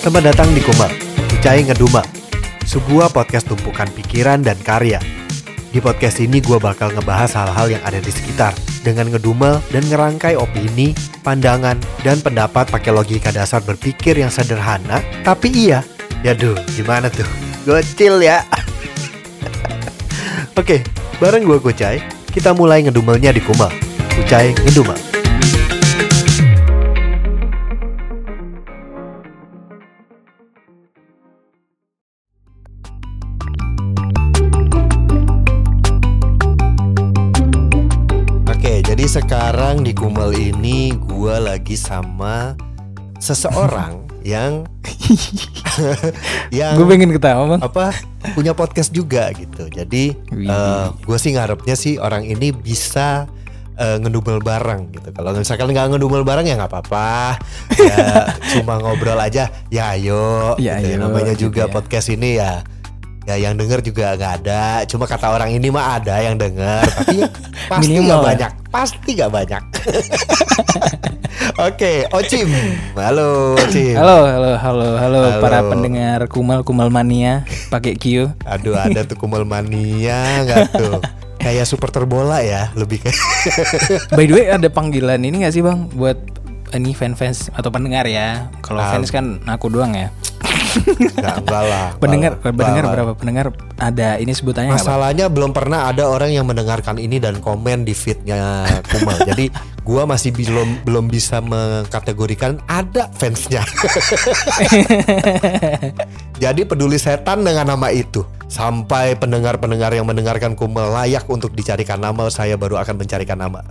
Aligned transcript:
Selamat 0.00 0.32
datang 0.32 0.48
di 0.56 0.64
Kuma, 0.64 0.88
Ucai 1.28 1.60
Ngeduma, 1.60 2.00
sebuah 2.64 3.12
podcast 3.12 3.44
tumpukan 3.52 3.84
pikiran 3.92 4.40
dan 4.40 4.56
karya. 4.64 4.96
Di 5.68 5.76
podcast 5.76 6.24
ini 6.24 6.40
gue 6.40 6.56
bakal 6.56 6.96
ngebahas 6.96 7.28
hal-hal 7.36 7.76
yang 7.76 7.84
ada 7.84 8.00
di 8.00 8.08
sekitar 8.08 8.56
dengan 8.80 9.12
ngedumel 9.12 9.60
dan 9.68 9.84
ngerangkai 9.84 10.40
opini, 10.40 10.96
pandangan, 11.20 11.76
dan 12.00 12.16
pendapat 12.24 12.72
pakai 12.72 12.96
logika 12.96 13.28
dasar 13.28 13.60
berpikir 13.60 14.16
yang 14.16 14.32
sederhana, 14.32 15.04
tapi 15.20 15.52
iya. 15.52 15.84
Ya 16.24 16.32
duh, 16.32 16.56
gimana 16.72 17.12
tuh? 17.12 17.28
Gocil 17.68 18.24
ya. 18.24 18.40
Oke, 20.56 20.80
bareng 21.20 21.44
gue 21.44 21.60
Kucai, 21.60 22.00
kita 22.32 22.56
mulai 22.56 22.80
ngedumelnya 22.88 23.36
di 23.36 23.44
Kuma. 23.44 23.68
Kucai 24.16 24.56
Ngedumel. 24.64 25.09
Sekarang 39.10 39.82
di 39.82 39.90
Kumel 39.90 40.30
ini 40.30 40.94
gue 40.94 41.34
lagi 41.34 41.74
sama 41.74 42.54
seseorang 43.18 44.06
yang 44.22 44.62
yang 46.54 46.78
Gue 46.78 46.86
pengen 46.86 47.10
ketawa 47.10 47.58
bang. 47.58 47.60
apa 47.60 47.90
punya 48.38 48.54
podcast 48.54 48.94
juga 48.94 49.34
gitu. 49.34 49.66
Jadi 49.66 50.14
Wih. 50.30 50.46
gue 50.94 51.18
sih 51.18 51.34
ngarepnya 51.34 51.74
sih 51.74 51.98
orang 51.98 52.22
ini 52.22 52.54
bisa 52.54 53.26
eh, 53.74 53.98
ngedumel 53.98 54.38
bareng 54.38 54.94
gitu. 54.94 55.10
Kalau 55.10 55.34
misalkan 55.34 55.74
nggak 55.74 55.90
ngedumel 55.90 56.22
bareng 56.22 56.46
ya 56.46 56.54
nggak 56.54 56.70
apa-apa. 56.70 57.34
Ya 57.82 58.30
cuma 58.54 58.78
ngobrol 58.78 59.18
aja. 59.18 59.50
Ya 59.74 59.90
ayo. 59.90 60.54
Ya, 60.62 60.78
gitu. 60.78 60.94
ayo, 60.94 61.02
Namanya 61.02 61.34
gitu 61.34 61.50
juga 61.50 61.66
ya. 61.66 61.72
podcast 61.72 62.14
ini 62.14 62.38
ya. 62.38 62.62
Ya 63.28 63.36
yang 63.36 63.54
denger 63.54 63.84
juga 63.84 64.16
nggak 64.16 64.32
ada. 64.42 64.82
Cuma 64.88 65.04
kata 65.04 65.28
orang 65.28 65.52
ini 65.52 65.68
mah 65.68 66.00
ada 66.00 66.18
yang 66.18 66.34
denger. 66.34 66.82
Tapi 66.82 67.16
pasti 67.70 67.70
nggak 67.70 67.80
Minimal 67.84 68.18
ya. 68.18 68.24
banyak. 68.24 68.52
Pasti 68.68 69.10
nggak 69.12 69.30
banyak. 69.30 69.62
Oke, 71.68 72.08
Ocim. 72.10 72.48
Halo, 72.96 73.54
Ocim. 73.56 73.94
Halo, 73.94 74.24
halo, 74.24 74.50
halo, 74.56 74.88
halo, 74.96 75.20
Halo. 75.20 75.40
para 75.44 75.60
pendengar 75.62 76.24
Kumal 76.26 76.64
Kumal 76.64 76.88
Mania 76.88 77.44
pakai 77.68 77.94
Q. 77.96 78.32
Aduh 78.44 78.74
ada 78.74 79.04
tuh 79.04 79.14
kumel 79.14 79.44
mania 79.44 80.42
nggak 80.44 80.74
tuh 80.74 80.98
Kayak 81.40 81.64
supporter 81.64 82.04
bola 82.04 82.44
ya 82.44 82.68
Lebih 82.76 83.00
kayak 83.00 83.16
By 84.16 84.28
the 84.28 84.34
way 84.34 84.44
ada 84.48 84.68
panggilan 84.68 85.24
ini 85.24 85.40
gak 85.40 85.54
sih 85.56 85.64
bang 85.64 85.88
buat 85.92 86.20
ini 86.70 86.94
fan-fans 86.94 87.50
atau 87.50 87.66
pendengar 87.68 88.06
ya? 88.06 88.46
Kalau 88.62 88.78
fans 88.78 89.10
kan 89.10 89.42
aku 89.42 89.66
doang 89.66 89.90
ya. 89.90 90.12
Nggak, 90.70 91.34
enggak 91.42 91.62
lah. 91.66 91.86
Pendengar, 91.98 92.32
enggak 92.38 92.54
pendengar 92.54 92.82
Enggak 92.82 92.94
berapa? 92.94 93.12
pendengar? 93.18 93.46
Ada 93.80 94.08
ini 94.22 94.32
sebutannya? 94.32 94.72
Masalahnya 94.76 95.26
belum 95.26 95.50
pernah 95.50 95.90
ada 95.90 96.06
orang 96.06 96.30
yang 96.30 96.46
mendengarkan 96.46 97.00
ini 97.00 97.18
dan 97.18 97.42
komen 97.42 97.82
di 97.82 97.94
feednya 97.96 98.66
Kumal. 98.86 99.18
Jadi 99.30 99.50
gua 99.82 100.06
masih 100.06 100.30
belum 100.30 100.86
belum 100.86 101.10
bisa 101.10 101.42
mengkategorikan 101.42 102.62
ada 102.70 103.10
fansnya. 103.18 103.60
Jadi 106.42 106.64
peduli 106.64 106.96
setan 106.96 107.44
dengan 107.44 107.76
nama 107.76 107.90
itu. 107.90 108.22
Sampai 108.50 109.14
pendengar-pendengar 109.14 109.94
yang 109.94 110.10
mendengarkan 110.10 110.58
Kumal 110.58 110.90
layak 110.90 111.22
untuk 111.30 111.54
dicarikan 111.54 112.02
nama 112.02 112.26
Saya 112.34 112.58
baru 112.58 112.82
akan 112.82 112.98
mencarikan 112.98 113.38
nama 113.38 113.62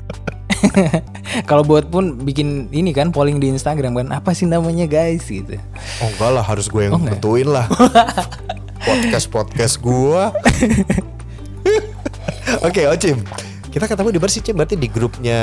Kalau 1.49 1.61
buat 1.61 1.87
pun 1.87 2.19
bikin 2.19 2.67
ini 2.69 2.89
kan 2.89 3.09
polling 3.09 3.37
di 3.37 3.49
Instagram 3.49 3.93
kan 3.93 4.07
apa 4.11 4.31
sih 4.31 4.43
namanya 4.43 4.85
guys 4.85 5.23
gitu. 5.23 5.55
Oh 5.99 6.09
enggak 6.09 6.31
lah 6.31 6.43
harus 6.43 6.65
gue 6.65 6.81
yang 6.81 6.93
Oh, 6.93 6.99
enggak? 6.99 7.17
tentuin 7.17 7.47
lah 7.47 7.65
Podcast 8.87 9.27
podcast 9.27 9.75
gua 9.77 10.31
Oke 12.65 12.87
Ocim 12.87 13.21
Kita 13.67 13.85
ketemu 13.85 14.09
di 14.09 14.19
bersih 14.19 14.41
Cim 14.41 14.55
Berarti 14.55 14.73
di 14.73 14.87
grupnya 14.87 15.39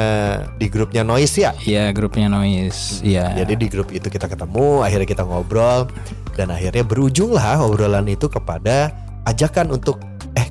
Di 0.57 0.67
grupnya 0.67 1.03
Noise 1.03 1.37
ya 1.39 1.53
Iya 1.57 1.85
grupnya 1.93 2.27
noise. 2.27 2.99
Iya. 3.01 3.37
Jadi 3.39 3.55
di 3.55 3.67
grup 3.69 3.93
itu 3.93 4.09
kita 4.09 4.27
ketemu 4.27 4.83
Akhirnya 4.83 5.07
kita 5.07 5.23
ngobrol 5.23 5.87
Dan 6.33 6.51
akhirnya 6.51 6.83
berujung 6.83 7.31
lah 7.31 7.61
obrolan 7.61 8.09
itu 8.09 8.27
kepada 8.27 8.91
Ajakan 9.23 9.71
untuk 9.71 10.01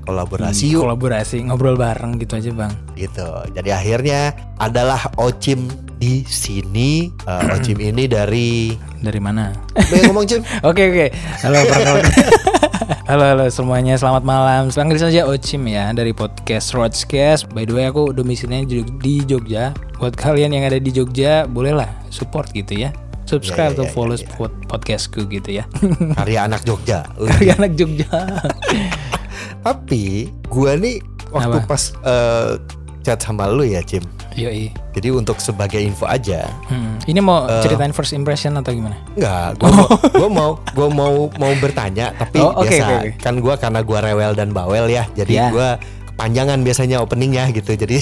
Kolaborasi 0.05 0.69
yuk 0.69 0.85
kolaborasi 0.85 1.37
ngobrol 1.43 1.73
bareng 1.73 2.21
gitu 2.21 2.37
aja 2.37 2.51
bang. 2.53 2.73
gitu. 2.93 3.25
Jadi 3.51 3.69
akhirnya 3.69 4.31
adalah 4.55 5.09
Ocim 5.17 5.65
di 5.97 6.21
sini. 6.23 7.09
Eh, 7.25 7.41
Ocim 7.57 7.77
ini 7.77 8.05
dari 8.05 8.77
Dari 9.01 9.17
mana? 9.17 9.49
Ngomong 9.75 10.25
Cim? 10.25 10.41
Oke 10.69 10.89
oke. 10.89 11.07
Halo 11.41 11.57
perkenalkan. 11.61 12.09
halo 13.09 13.23
halo 13.23 13.45
semuanya 13.49 13.93
selamat 13.95 14.21
malam. 14.21 14.61
Panggil 14.69 14.97
saja 14.97 15.25
Ocim 15.25 15.65
ya 15.65 15.89
dari 15.89 16.09
podcast 16.09 16.73
Roadscast. 16.73 17.49
By 17.49 17.65
the 17.65 17.73
way 17.73 17.85
aku 17.85 18.09
domisilinya 18.09 18.65
di 18.97 19.21
Jogja. 19.21 19.73
Buat 19.97 20.13
kalian 20.13 20.53
yang 20.53 20.65
ada 20.65 20.77
di 20.77 20.89
Jogja 20.89 21.45
bolehlah 21.45 21.89
support 22.09 22.49
gitu 22.49 22.77
ya. 22.77 22.89
Ya, 23.25 23.33
ya, 23.33 23.41
Subscribe 23.41 23.73
atau 23.73 23.85
ya, 23.85 23.93
follow 23.93 24.13
ya. 24.13 24.25
pod- 24.37 24.57
podcastku 24.69 25.25
gitu 25.25 25.49
ya. 25.57 25.65
Karya 26.13 26.45
anak 26.45 26.61
Jogja. 26.61 27.09
Dari 27.33 27.49
anak 27.49 27.73
Jogja. 27.73 28.05
Tapi 29.61 30.03
gua 30.45 30.73
nih 30.73 31.01
waktu 31.29 31.57
Apa? 31.57 31.67
pas 31.67 31.83
eh, 31.97 32.51
chat 33.01 33.19
sama 33.19 33.45
lu 33.45 33.63
ya 33.63 33.81
Cim. 33.81 34.01
Yoi. 34.35 34.67
Jadi 34.91 35.09
untuk 35.09 35.39
sebagai 35.39 35.79
info 35.79 36.03
aja, 36.05 36.43
Hmm. 36.65 36.99
Ini 37.01 37.19
mau 37.19 37.45
Eh. 37.45 37.61
ceritain 37.61 37.89
first 37.89 38.11
impression 38.11 38.51
atau 38.53 38.69
gimana? 38.69 38.99
enggak, 39.13 39.55
gua 39.57 39.69
mau, 39.71 39.87
gua 40.11 40.29
mau 40.29 40.49
gua 40.69 40.87
mau 40.89 41.13
mau 41.33 41.51
bertanya 41.55 42.11
tapi 42.13 42.37
Oh, 42.37 42.51
oke, 42.53 42.67
biasa 42.67 42.83
oke, 42.83 42.95
oke. 42.97 43.09
kan 43.17 43.35
gua 43.37 43.55
karena 43.55 43.79
gua 43.79 43.99
rewel 44.01 44.31
dan 44.33 44.51
bawel 44.51 44.85
ya. 44.87 45.07
Jadi 45.13 45.33
Ya. 45.33 45.47
gua 45.47 45.79
kepanjangan 46.15 46.63
biasanya 46.63 47.03
openingnya 47.03 47.51
gitu. 47.51 47.75
Jadi 47.75 47.99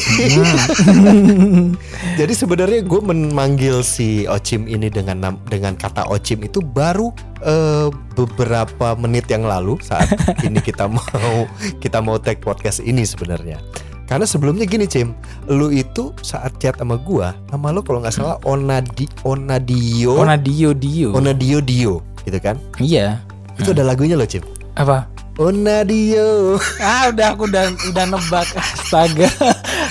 Jadi 2.21 2.33
sebenarnya 2.37 2.85
gue 2.85 3.01
memanggil 3.01 3.81
si 3.81 4.29
Ocim 4.29 4.69
ini 4.69 4.93
dengan 4.93 5.41
dengan 5.49 5.73
kata 5.73 6.05
Ocim 6.13 6.45
itu 6.45 6.61
baru 6.61 7.09
eh, 7.41 7.89
beberapa 8.13 8.93
menit 8.93 9.25
yang 9.33 9.49
lalu 9.49 9.81
saat 9.81 10.13
ini 10.45 10.61
kita 10.61 10.85
mau 10.85 11.49
kita 11.81 12.05
mau 12.05 12.21
take 12.21 12.45
podcast 12.45 12.85
ini 12.85 13.01
sebenarnya. 13.01 13.57
Karena 14.05 14.29
sebelumnya 14.29 14.69
gini 14.69 14.85
Cim, 14.85 15.17
lu 15.49 15.73
itu 15.73 16.13
saat 16.21 16.59
chat 16.61 16.77
sama 16.77 16.99
gua, 17.01 17.33
nama 17.49 17.73
lu 17.73 17.81
kalau 17.81 18.03
nggak 18.03 18.13
salah 18.13 18.37
Onadi 18.45 19.09
Onadio 19.25 20.21
Oh 20.21 20.27
Nadio 20.27 20.75
Dio. 20.75 21.15
Onadio 21.17 21.63
Dio, 21.63 22.03
gitu 22.27 22.37
kan? 22.37 22.59
Iya. 22.77 23.23
Itu 23.57 23.73
ada 23.73 23.81
lagunya 23.81 24.13
loh 24.13 24.27
Cim. 24.27 24.43
Apa? 24.75 25.12
Onadio. 25.41 26.61
Ah 26.77 27.09
udah 27.09 27.33
aku 27.33 27.49
udah 27.49 27.73
udah 27.89 28.05
nebak. 28.05 28.47
Astaga. 28.53 29.25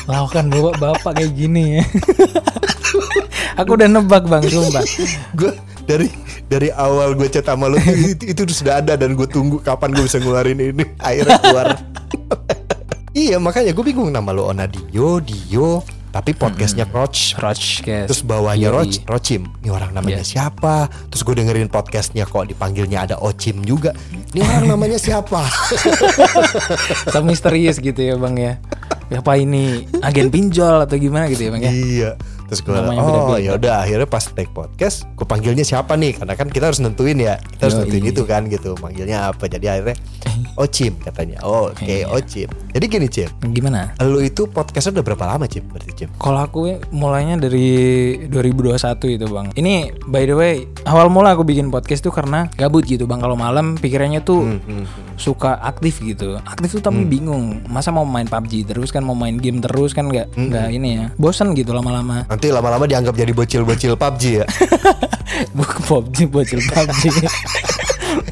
Lakukan 0.06 0.47
bapak 0.50 0.75
bapak 0.78 1.12
kayak 1.19 1.32
gini. 1.34 1.82
Ya 1.82 1.84
aku 3.58 3.75
udah 3.75 3.88
nebak 3.91 4.22
bang 4.30 4.44
sumpah. 4.47 4.84
Gue 5.34 5.50
dari 5.82 6.08
dari 6.47 6.69
awal 6.70 7.19
gue 7.19 7.26
chat 7.26 7.42
sama 7.48 7.66
lu 7.66 7.76
itu, 7.82 8.22
itu 8.30 8.42
sudah 8.54 8.78
ada 8.78 8.94
dan 8.94 9.19
gue 9.19 9.26
tunggu 9.26 9.58
kapan 9.58 9.91
gue 9.91 10.04
bisa 10.06 10.22
ngeluarin 10.22 10.62
ini. 10.62 10.84
Akhirnya 11.03 11.38
keluar. 11.42 11.66
Iya 13.12 13.36
makanya 13.42 13.74
gue 13.76 13.84
bingung 13.84 14.09
nama 14.09 14.30
lu 14.32 14.47
Onadio 14.47 15.20
Dio 15.20 15.82
tapi 16.12 16.36
podcastnya 16.36 16.84
Roach 16.92 17.32
Rochcast. 17.41 18.09
Terus 18.12 18.22
bawahnya 18.22 18.69
Yoi. 18.69 18.76
Roach 18.76 18.97
Rochim. 19.09 19.48
Ini 19.64 19.72
orang 19.72 19.97
namanya 19.97 20.20
Iya. 20.20 20.28
siapa? 20.53 20.86
Terus 21.09 21.24
gue 21.24 21.34
dengerin 21.41 21.72
podcastnya 21.72 22.28
kok 22.28 22.47
dipanggilnya 22.47 23.09
ada 23.09 23.16
Ocim 23.19 23.65
juga 23.65 23.97
ini 24.32 24.40
orang 24.40 24.66
namanya 24.72 24.96
siapa? 24.96 25.44
so 27.12 27.20
misterius 27.20 27.76
gitu 27.76 28.00
ya 28.00 28.16
bang 28.16 28.36
ya. 28.36 28.54
Apa 29.12 29.36
ini? 29.36 29.84
Agen 30.00 30.32
pinjol 30.32 30.88
atau 30.88 30.96
gimana 30.96 31.28
gitu 31.28 31.46
ya 31.46 31.50
bang 31.52 31.62
ya? 31.68 31.72
Iya 31.72 32.10
terus 32.53 32.60
gue 32.60 32.77
oh 32.77 33.41
ya 33.41 33.57
udah 33.57 33.81
akhirnya 33.81 34.04
pas 34.04 34.28
take 34.28 34.53
podcast 34.53 35.09
gue 35.16 35.25
panggilnya 35.25 35.65
siapa 35.65 35.97
nih? 35.97 36.21
Karena 36.21 36.37
kan 36.37 36.53
kita 36.53 36.69
harus 36.69 36.84
nentuin 36.84 37.16
ya 37.16 37.41
kita 37.41 37.63
harus 37.65 37.77
Yoi. 37.77 37.83
nentuin 37.89 38.04
itu 38.13 38.22
kan 38.22 38.45
gitu. 38.45 38.77
Manggilnya 38.77 39.33
apa? 39.33 39.49
Jadi 39.49 39.72
akhirnya 39.72 39.97
Ocim 40.53 41.01
katanya. 41.01 41.41
Oh, 41.41 41.72
oke 41.72 41.81
Iya. 41.81 42.13
Ocim 42.13 42.53
jadi 42.72 42.84
gini 42.84 43.09
Cim. 43.09 43.28
Gimana? 43.49 43.97
Lu 44.01 44.21
itu 44.21 44.45
podcastnya 44.45 45.01
udah 45.01 45.04
berapa 45.07 45.25
lama 45.27 45.49
Cim 45.49 45.65
berarti 45.65 45.93
Cim? 45.95 46.09
Kalau 46.16 46.41
aku 46.41 46.69
ya, 46.69 46.77
mulainya 46.89 47.37
dari 47.37 47.69
2021 48.28 48.77
itu 49.10 49.27
bang. 49.27 49.47
Ini 49.53 49.72
by 50.04 50.25
the 50.25 50.37
way 50.37 50.54
awal 50.84 51.09
mula 51.09 51.33
aku 51.33 51.45
bikin 51.45 51.69
podcast 51.69 52.01
tuh 52.01 52.13
karena 52.13 52.53
gabut 52.54 52.84
gitu 52.84 53.04
bang. 53.04 53.16
Kalau 53.19 53.33
malam 53.33 53.77
pikirannya 53.77 54.21
tuh 54.21 54.45
Hmm, 54.45 54.60
hmm, 54.60 54.84
hmm. 54.84 55.16
suka 55.16 55.57
aktif 55.63 56.01
gitu. 56.01 56.37
Aktif 56.43 56.77
tuh 56.77 56.83
tapi 56.83 57.04
bingung. 57.04 57.65
Masa 57.65 57.89
mau 57.89 58.04
main 58.04 58.27
PUBG 58.27 58.66
terus 58.66 58.89
kan? 58.89 59.01
Mau 59.01 59.15
main 59.15 59.37
game 59.37 59.60
terus 59.60 59.93
kan? 59.93 60.09
Nggak 60.09 60.33
Hmm, 60.33 60.49
nggak 60.49 60.66
ini 60.72 60.89
ya. 60.93 61.07
Bosan 61.16 61.53
gitu 61.53 61.72
lama-lama 61.72 62.25
nanti 62.42 62.59
lama-lama 62.59 62.91
dianggap 62.91 63.15
jadi 63.15 63.30
bocil-bocil 63.30 63.94
PUBG 63.94 64.42
ya. 64.42 64.47
Bukan 65.56 65.78
PUBG 65.86 66.27
bocil 66.27 66.59
PUBG 66.59 67.22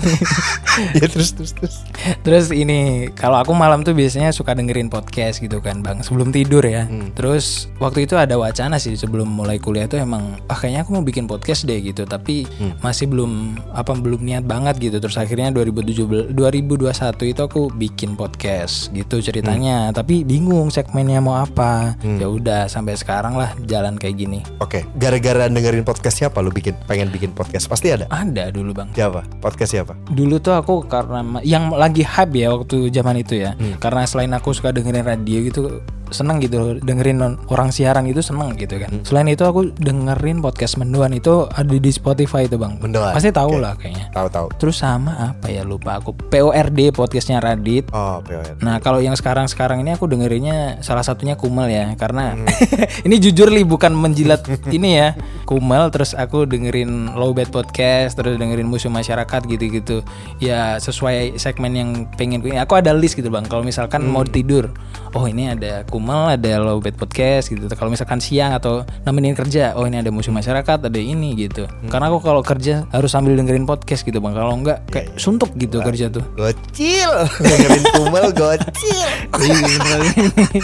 ya 0.98 1.06
terus 1.06 1.32
terus 1.34 1.52
terus. 1.52 1.76
Terus 2.24 2.46
ini 2.50 3.10
kalau 3.12 3.40
aku 3.40 3.52
malam 3.52 3.82
tuh 3.82 3.92
biasanya 3.92 4.32
suka 4.32 4.52
dengerin 4.52 4.88
podcast 4.88 5.38
gitu 5.38 5.60
kan 5.60 5.80
bang 5.80 6.00
sebelum 6.00 6.32
tidur 6.32 6.64
ya. 6.64 6.86
Hmm. 6.86 7.12
Terus 7.12 7.68
waktu 7.78 8.08
itu 8.08 8.16
ada 8.16 8.36
wacana 8.36 8.76
sih 8.76 8.96
sebelum 8.96 9.28
mulai 9.28 9.60
kuliah 9.60 9.86
tuh 9.86 10.00
emang 10.00 10.40
ah 10.46 10.56
kayaknya 10.56 10.84
aku 10.84 10.90
mau 10.96 11.04
bikin 11.04 11.24
podcast 11.24 11.64
deh 11.64 11.78
gitu 11.80 12.04
tapi 12.04 12.42
Hmm. 12.50 12.76
masih 12.82 13.06
belum 13.08 13.56
apa 13.72 13.92
belum 13.94 14.20
niat 14.20 14.44
banget 14.44 14.76
gitu. 14.80 14.96
Terus 14.98 15.16
akhirnya 15.16 15.52
2017 15.52 16.32
2021 16.32 17.24
itu 17.26 17.40
aku 17.40 17.68
bikin 17.70 18.16
podcast 18.16 18.88
gitu 18.92 19.20
ceritanya. 19.20 19.92
Tapi 19.92 20.24
bingung 20.24 20.68
segmennya 20.68 21.20
mau 21.20 21.38
apa. 21.38 21.94
Hmm. 22.00 22.18
Ya 22.18 22.28
udah 22.28 22.60
sampai 22.66 22.96
sekarang 22.96 23.36
lah 23.36 23.52
jalan 23.64 23.96
kayak 23.96 24.16
gini. 24.18 24.40
Oke, 24.60 24.84
gara-gara 24.96 25.46
dengerin 25.46 25.84
podcast 25.84 26.20
siapa 26.20 26.40
lu 26.40 26.50
bikin 26.50 26.74
pengen 26.84 27.08
bikin 27.08 27.32
podcast? 27.32 27.68
Pasti 27.68 27.92
ada. 27.92 28.06
Ada 28.10 28.50
dulu 28.50 28.72
bang. 28.72 28.88
Siapa? 28.92 29.24
Podcast 29.40 29.72
siapa? 29.72 29.89
Dulu 30.10 30.38
tuh 30.38 30.54
aku 30.54 30.84
karena 30.84 31.22
yang 31.40 31.70
lagi 31.70 32.02
hype 32.02 32.34
ya 32.34 32.52
waktu 32.52 32.90
zaman 32.90 33.20
itu 33.20 33.40
ya. 33.40 33.54
Hmm. 33.54 33.78
Karena 33.78 34.04
selain 34.04 34.32
aku 34.32 34.50
suka 34.52 34.70
dengerin 34.70 35.06
radio 35.06 35.38
gitu 35.44 35.62
seneng 36.10 36.42
gitu 36.42 36.82
dengerin 36.82 37.22
orang 37.54 37.70
siaran 37.70 38.02
itu 38.10 38.18
seneng 38.18 38.58
gitu 38.58 38.82
kan. 38.82 38.90
Hmm. 38.90 39.06
Selain 39.06 39.30
itu 39.30 39.46
aku 39.46 39.70
dengerin 39.78 40.42
podcast 40.42 40.74
Menduan 40.74 41.14
itu 41.14 41.46
ada 41.46 41.70
di 41.70 41.90
Spotify 41.94 42.50
itu 42.50 42.58
bang. 42.58 42.82
Mendoan. 42.82 43.14
Pasti 43.14 43.30
tahu 43.30 43.56
Oke. 43.56 43.62
lah 43.62 43.72
kayaknya. 43.78 44.10
Tahu-tahu. 44.10 44.46
Terus 44.58 44.82
sama 44.82 45.14
apa 45.14 45.46
ya 45.54 45.62
lupa 45.62 46.02
aku 46.02 46.10
PORD 46.10 46.90
podcastnya 46.90 47.38
Radit. 47.38 47.86
Oh, 47.94 48.18
PON. 48.26 48.58
Nah 48.58 48.82
kalau 48.82 48.98
yang 48.98 49.14
sekarang-sekarang 49.14 49.86
ini 49.86 49.94
aku 49.94 50.10
dengerinnya 50.10 50.82
salah 50.82 51.06
satunya 51.06 51.38
Kumel 51.38 51.70
ya 51.70 51.94
karena 51.94 52.34
Hmm. 52.34 52.46
ini 53.06 53.16
jujur 53.22 53.48
li 53.48 53.62
bukan 53.62 53.94
menjilat 53.94 54.42
ini 54.70 54.98
ya 54.98 55.08
Kumel 55.46 55.88
terus 55.94 56.12
aku 56.12 56.42
dengerin 56.42 57.14
Lowbat 57.14 57.54
Podcast 57.54 58.18
terus 58.18 58.34
dengerin 58.34 58.66
Musuh 58.66 58.90
Masyarakat 58.90 59.46
gitu-gitu 59.80 60.04
ya 60.38 60.76
sesuai 60.76 61.34
segmen 61.34 61.72
yang 61.72 61.90
pengen 62.14 62.40
ini 62.40 62.56
aku 62.56 62.76
ada 62.76 62.92
list 62.92 63.14
gitu 63.14 63.26
bang 63.26 63.42
kalau 63.42 63.60
misalkan 63.60 64.04
mau 64.04 64.20
Hmm. 64.20 64.28
tidur 64.30 64.64
oh 65.10 65.24
ini 65.24 65.48
ada 65.48 65.82
Kumel 65.84 66.30
ada 66.30 66.60
Lowbat 66.60 66.94
Podcast 66.94 67.48
gitu 67.48 67.64
kalau 67.70 67.88
misalkan 67.88 68.20
siang 68.20 68.52
atau 68.52 68.84
nemenin 69.02 69.32
kerja 69.32 69.72
oh 69.74 69.82
ini 69.82 69.98
ada 69.98 70.08
Musuh 70.08 70.30
Masyarakat 70.30 70.78
ada 70.82 71.00
ini 71.00 71.32
gitu 71.34 71.64
Hmm. 71.64 71.88
karena 71.88 72.08
aku 72.08 72.20
kalau 72.20 72.40
kerja 72.40 72.84
harus 72.88 73.08
sambil 73.08 73.32
dengerin 73.32 73.64
podcast 73.64 74.02
gitu 74.02 74.18
bang 74.18 74.32
kalau 74.32 74.54
enggak 74.54 74.78
Iya, 74.82 74.92
kayak 74.92 75.08
suntuk 75.16 75.50
gitu 75.56 75.80
kerja 75.80 76.06
tuh 76.08 76.22
Gocil. 76.34 77.10
dengerin 77.42 77.84
kumel 77.90 78.26
gocil. 78.30 79.08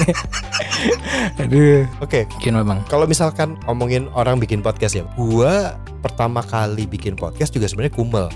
Aduh. 1.39 1.85
Oke, 1.99 2.27
Gimana 2.39 2.65
bang? 2.65 2.81
kalau 2.87 3.05
misalkan 3.05 3.57
ngomongin 3.65 4.09
orang 4.13 4.37
bikin 4.37 4.61
podcast 4.61 4.95
ya, 4.95 5.05
gua 5.15 5.75
pertama 6.01 6.41
kali 6.41 6.85
bikin 6.85 7.15
podcast 7.15 7.51
juga 7.51 7.67
sebenarnya 7.67 7.95
kumel. 7.95 8.27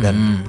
Dan 0.00 0.14
Hmm. 0.16 0.40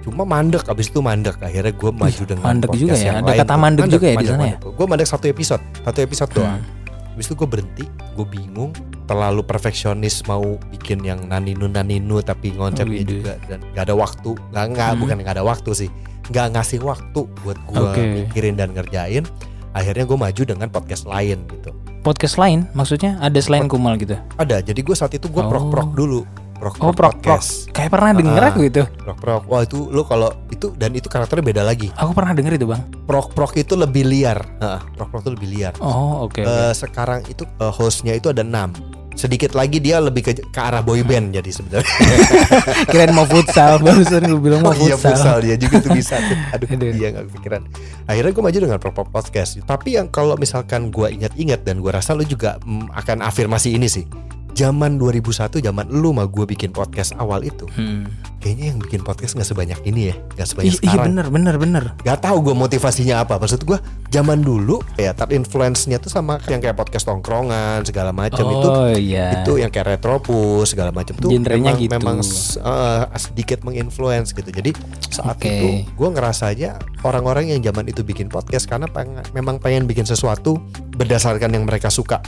cuma 0.00 0.24
mandek 0.24 0.64
abis 0.64 0.88
itu 0.88 0.98
mandek 0.98 1.36
akhirnya 1.38 1.70
gue 1.70 1.90
maju 1.92 2.22
dengan 2.24 2.44
mandek 2.46 2.68
podcast 2.68 2.80
juga 2.80 2.94
ya? 2.96 3.12
Ada 3.12 3.20
lain 3.26 3.38
kata 3.38 3.54
mandek 3.54 3.84
juga 3.86 4.06
ya 4.06 4.16
di 4.16 4.26
sana 4.26 4.44
ya? 4.46 4.56
gue 4.58 4.86
mandek 4.86 5.06
satu 5.06 5.26
episode 5.26 5.62
satu 5.78 5.98
episode 6.00 6.30
doang 6.32 6.56
Hmm. 6.56 7.12
abis 7.12 7.26
itu 7.26 7.34
gue 7.34 7.48
berhenti 7.50 7.84
gue 8.10 8.24
bingung 8.24 8.70
terlalu 9.04 9.42
perfeksionis 9.42 10.24
mau 10.24 10.40
bikin 10.70 11.02
yang 11.02 11.20
naninu 11.22 11.66
naninu 11.66 12.22
tapi 12.22 12.54
konsepnya 12.54 13.02
Widih. 13.02 13.20
juga 13.20 13.32
dan 13.44 13.60
gak 13.72 13.84
ada 13.84 13.94
waktu 13.94 14.30
nggak 14.48 14.64
nggak 14.70 14.88
Hmm. 14.88 15.00
bukan 15.00 15.16
nggak 15.18 15.34
ada 15.34 15.44
waktu 15.44 15.70
sih 15.76 15.90
nggak 16.26 16.46
ngasih 16.50 16.80
waktu 16.80 17.20
buat 17.36 17.58
gue 17.60 17.76
Oke. 17.84 18.02
mikirin 18.24 18.54
dan 18.54 18.70
ngerjain 18.70 19.26
akhirnya 19.70 20.04
gue 20.04 20.16
maju 20.16 20.42
dengan 20.44 20.68
podcast 20.68 21.04
lain 21.04 21.44
gitu 21.46 21.70
Podcast 22.00 22.40
lain 22.40 22.64
maksudnya 22.72 23.20
ada 23.20 23.36
selain 23.36 23.68
Kumal 23.68 23.94
gitu? 23.94 24.16
ada 24.34 24.64
jadi 24.64 24.80
gue 24.80 24.96
saat 24.96 25.12
itu 25.12 25.28
gue 25.28 25.38
Oh. 25.38 25.46
prok 25.46 25.68
prok 25.68 25.90
dulu 25.92 26.24
prok 26.60 26.76
Oh 26.78 26.92
prok 26.92 27.16
prok. 27.16 27.40
podcast 27.40 27.72
Kayak 27.72 27.90
pernah 27.90 28.10
denger 28.12 28.36
Ah. 28.38 28.50
aku 28.50 28.60
itu. 28.62 28.82
prok 28.98 29.18
prok 29.18 29.42
wah 29.46 29.60
itu 29.60 29.88
lo 29.88 30.04
kalau 30.04 30.28
itu 30.48 30.70
dan 30.74 30.92
itu 30.92 31.06
karakternya 31.06 31.42
beda 31.42 31.62
lagi 31.62 31.88
Aku 31.94 32.12
pernah 32.12 32.30
denger 32.30 32.54
itu 32.54 32.66
bang. 32.66 32.84
prok 33.02 33.32
prok 33.32 33.56
itu 33.56 33.74
lebih 33.74 34.04
liar 34.04 34.38
Heeh, 34.58 34.80
prok 34.94 35.08
prok 35.08 35.22
itu 35.22 35.32
lebih 35.32 35.48
liar 35.50 35.72
Oh 35.78 36.28
oke. 36.28 36.38
oke. 36.38 36.40
Eh, 36.42 36.72
sekarang 36.72 37.24
itu 37.26 37.42
eh, 37.42 37.72
hostnya 37.72 38.12
itu 38.12 38.28
ada 38.28 38.40
enam 38.40 38.70
sedikit 39.10 39.52
lagi 39.52 39.78
dia 39.78 39.98
lebih 39.98 40.22
ke, 40.22 40.38
ke 40.38 40.60
arah 40.62 40.80
boy 40.80 41.02
band 41.02 41.34
jadi 41.34 41.50
sebenarnya 41.50 41.92
Kirain 42.88 43.10
mau 43.10 43.24
futsal 43.24 43.76
barusan 43.78 44.22
gue 44.30 44.38
bilang 44.38 44.62
mau 44.62 44.70
oh 44.70 44.76
iya 44.76 44.94
futsal. 44.94 45.12
futsal 45.12 45.36
dia 45.42 45.56
juga 45.56 45.76
tuh 45.78 45.92
bisa 45.92 46.14
tuh. 46.22 46.36
aduh 46.54 46.68
iya 46.88 47.08
nggak 47.10 47.24
kepikiran 47.26 47.62
akhirnya 48.06 48.30
gue 48.30 48.42
maju 48.42 48.58
dengan 48.62 48.78
Prok 48.78 48.94
Prok 48.94 49.08
podcast 49.10 49.58
tapi 49.62 49.98
yang 49.98 50.08
kalau 50.08 50.36
misalkan 50.36 50.88
gue 50.88 51.10
ingat-ingat 51.10 51.60
dan 51.60 51.80
gue 51.80 51.90
rasa 51.90 52.14
lu 52.14 52.22
juga 52.22 52.56
mm, 52.60 52.94
akan 52.94 53.18
afirmasi 53.20 53.74
ini 53.74 53.88
sih 53.88 54.06
zaman 54.52 54.96
2001 54.96 55.30
zaman 55.60 55.86
lu 55.88 56.10
mah 56.10 56.24
gue 56.24 56.44
bikin 56.44 56.70
podcast 56.70 57.12
awal 57.14 57.40
itu 57.40 57.64
Hmm. 57.70 58.08
kayaknya 58.38 58.72
yang 58.72 58.78
bikin 58.78 59.00
podcast 59.00 59.34
nggak 59.34 59.46
sebanyak 59.46 59.80
ini 59.84 60.10
ya 60.10 60.16
nggak 60.34 60.46
sebanyak 60.46 60.66
Iya, 60.66 60.76
iya 60.76 60.90
sekarang 60.90 61.06
bener 61.06 61.26
bener 61.28 61.54
bener. 61.56 61.84
Gak 62.00 62.20
tahu 62.20 62.36
gue 62.42 62.54
motivasinya 62.54 63.20
apa. 63.20 63.36
Maksud 63.36 63.62
gue 63.62 63.76
zaman 64.08 64.40
dulu 64.40 64.80
ya 64.96 65.12
terinfluence-nya 65.12 65.98
tuh 65.98 66.08
sama 66.08 66.40
yang 66.46 66.58
kayak 66.58 66.72
podcast 66.74 67.04
tongkrongan 67.04 67.84
segala 67.84 68.10
macam 68.10 68.42
itu 68.42 68.66
Oh 68.66 68.90
iya. 68.90 69.40
itu 69.40 69.56
yang 69.56 69.68
kayak 69.68 69.94
retropus 69.94 70.72
segala 70.72 70.88
macam 70.90 71.14
tuh 71.14 71.28
Genrenya 71.28 71.76
memang, 71.76 71.80
gitu. 71.80 71.92
memang 71.94 72.16
eh, 72.24 73.02
sedikit 73.16 73.58
menginfluence 73.60 74.32
gitu. 74.32 74.48
Jadi 74.48 74.72
saat 75.06 75.36
Oke. 75.36 75.46
itu 75.46 75.66
gue 75.90 76.08
ngerasa 76.10 76.50
aja 76.50 76.80
orang-orang 77.02 77.50
yang 77.50 77.60
zaman 77.62 77.86
itu 77.86 78.00
bikin 78.00 78.26
podcast 78.26 78.64
karena 78.64 78.88
pengen, 78.88 79.20
memang 79.30 79.56
pengen 79.56 79.84
bikin 79.84 80.04
sesuatu 80.04 80.56
berdasarkan 80.94 81.52
yang 81.52 81.64
mereka 81.64 81.88
suka, 81.88 82.20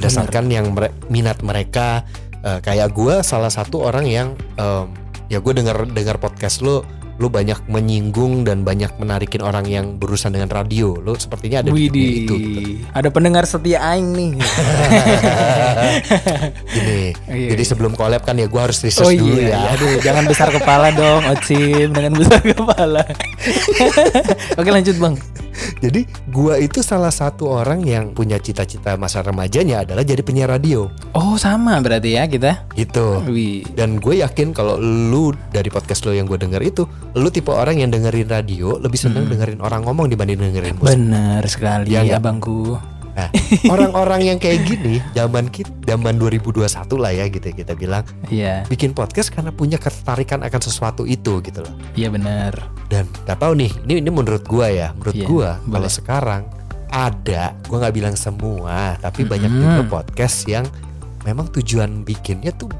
berdasarkan 0.00 0.48
yang 0.48 0.72
mere- 0.72 0.96
minat 1.06 1.44
mereka. 1.44 2.08
Eh, 2.40 2.56
kayak 2.58 2.90
gue 2.90 3.20
salah 3.20 3.52
satu 3.52 3.84
orang 3.84 4.08
yang 4.08 4.32
em, 4.56 4.88
ya 5.28 5.38
gue 5.38 5.52
dengar 5.52 5.84
dengar 5.84 6.16
podcast 6.16 6.64
lo 6.64 6.80
lu 7.20 7.28
banyak 7.28 7.68
menyinggung 7.68 8.48
dan 8.48 8.64
banyak 8.64 8.96
menarikin 8.96 9.44
orang 9.44 9.68
yang 9.68 10.00
berurusan 10.00 10.32
dengan 10.32 10.48
radio 10.48 10.96
lo 10.96 11.12
sepertinya 11.12 11.60
ada 11.60 11.68
di 11.68 11.76
Widih. 11.84 12.08
itu 12.24 12.32
gitu. 12.32 12.62
Ada 12.96 13.12
pendengar 13.12 13.44
setia 13.44 13.84
aing 13.92 14.08
nih. 14.16 14.32
gini 16.72 17.12
Iya, 17.28 17.48
jadi 17.52 17.60
iya. 17.60 17.68
sebelum 17.68 17.92
collab 17.92 18.24
kan 18.24 18.40
ya 18.40 18.48
gue 18.48 18.56
harus 18.56 18.80
research 18.80 19.04
Oh 19.04 19.12
dulu 19.12 19.36
iya, 19.36 19.52
ya 19.52 19.58
iya. 19.60 19.68
aduh 19.76 19.92
jangan 20.00 20.24
besar 20.24 20.48
kepala 20.48 20.88
dong, 20.96 21.22
Ocim, 21.28 21.88
dengan 21.92 22.12
besar 22.16 22.40
kepala. 22.40 23.04
Oke 24.60 24.70
lanjut 24.72 24.96
bang. 24.96 25.14
Jadi 25.78 26.06
gua 26.32 26.58
itu 26.58 26.82
salah 26.82 27.14
satu 27.14 27.46
orang 27.46 27.86
yang 27.86 28.10
punya 28.10 28.42
cita-cita 28.42 28.98
masa 28.98 29.22
remajanya 29.22 29.86
adalah 29.86 30.02
jadi 30.02 30.20
penyiar 30.24 30.50
radio 30.50 30.90
Oh 31.14 31.38
sama 31.38 31.78
berarti 31.78 32.18
ya 32.18 32.26
kita. 32.26 32.66
gitu. 32.74 33.22
Dan 33.74 34.02
gue 34.02 34.22
yakin 34.24 34.50
kalau 34.50 34.76
lu 34.80 35.30
dari 35.54 35.68
podcast 35.70 36.02
lo 36.06 36.12
yang 36.16 36.26
gue 36.26 36.38
denger 36.40 36.62
itu, 36.64 36.82
lu 37.14 37.28
tipe 37.30 37.52
orang 37.52 37.78
yang 37.78 37.90
dengerin 37.92 38.26
radio 38.26 38.78
lebih 38.78 38.98
seneng 38.98 39.26
dengerin 39.30 39.60
orang 39.60 39.84
ngomong 39.84 40.08
dibanding 40.10 40.40
dengerin 40.40 40.76
musik. 40.80 40.96
Benar 40.96 41.42
sekali 41.46 41.92
ya 41.92 42.02
nggak? 42.06 42.22
Nah, 43.20 43.28
orang-orang 43.68 44.20
yang 44.24 44.38
kayak 44.38 44.64
gini, 44.64 45.04
zaman 45.12 45.46
kita, 45.46 45.68
zaman 45.84 46.16
2021 46.16 46.64
lah 46.96 47.12
ya 47.12 47.28
gitu 47.28 47.44
ya 47.44 47.54
kita 47.54 47.72
bilang, 47.74 48.00
Iya, 48.26 48.64
bikin 48.64 48.90
podcast 48.90 49.28
karena 49.28 49.50
punya 49.50 49.76
ketertarikan 49.76 50.40
akan 50.40 50.60
sesuatu 50.60 51.04
itu 51.04 51.40
gitu 51.40 51.60
loh. 51.60 51.74
iya 51.92 52.08
benar. 52.08 52.56
Dan 52.86 53.04
gak 53.22 53.38
tahu 53.38 53.52
nih, 53.54 53.68
ini 53.84 54.00
ini 54.00 54.08
menurut 54.08 54.42
gua 54.42 54.66
ya, 54.66 54.88
menurut 54.94 55.14
Iya, 55.14 55.26
gua 55.26 55.48
boleh. 55.58 55.70
kalau 55.70 55.90
sekarang 55.90 56.42
ada, 56.88 57.42
gua 57.64 57.76
nggak 57.78 57.94
bilang 57.94 58.16
semua, 58.16 58.96
tapi 58.98 59.22
banyak 59.22 59.46
Mm-mm. 59.46 59.62
juga 59.62 60.02
podcast 60.02 60.42
yang 60.44 60.64
memang 61.22 61.52
tujuan 61.52 62.00
bikinnya 62.00 62.50
tuh 62.50 62.72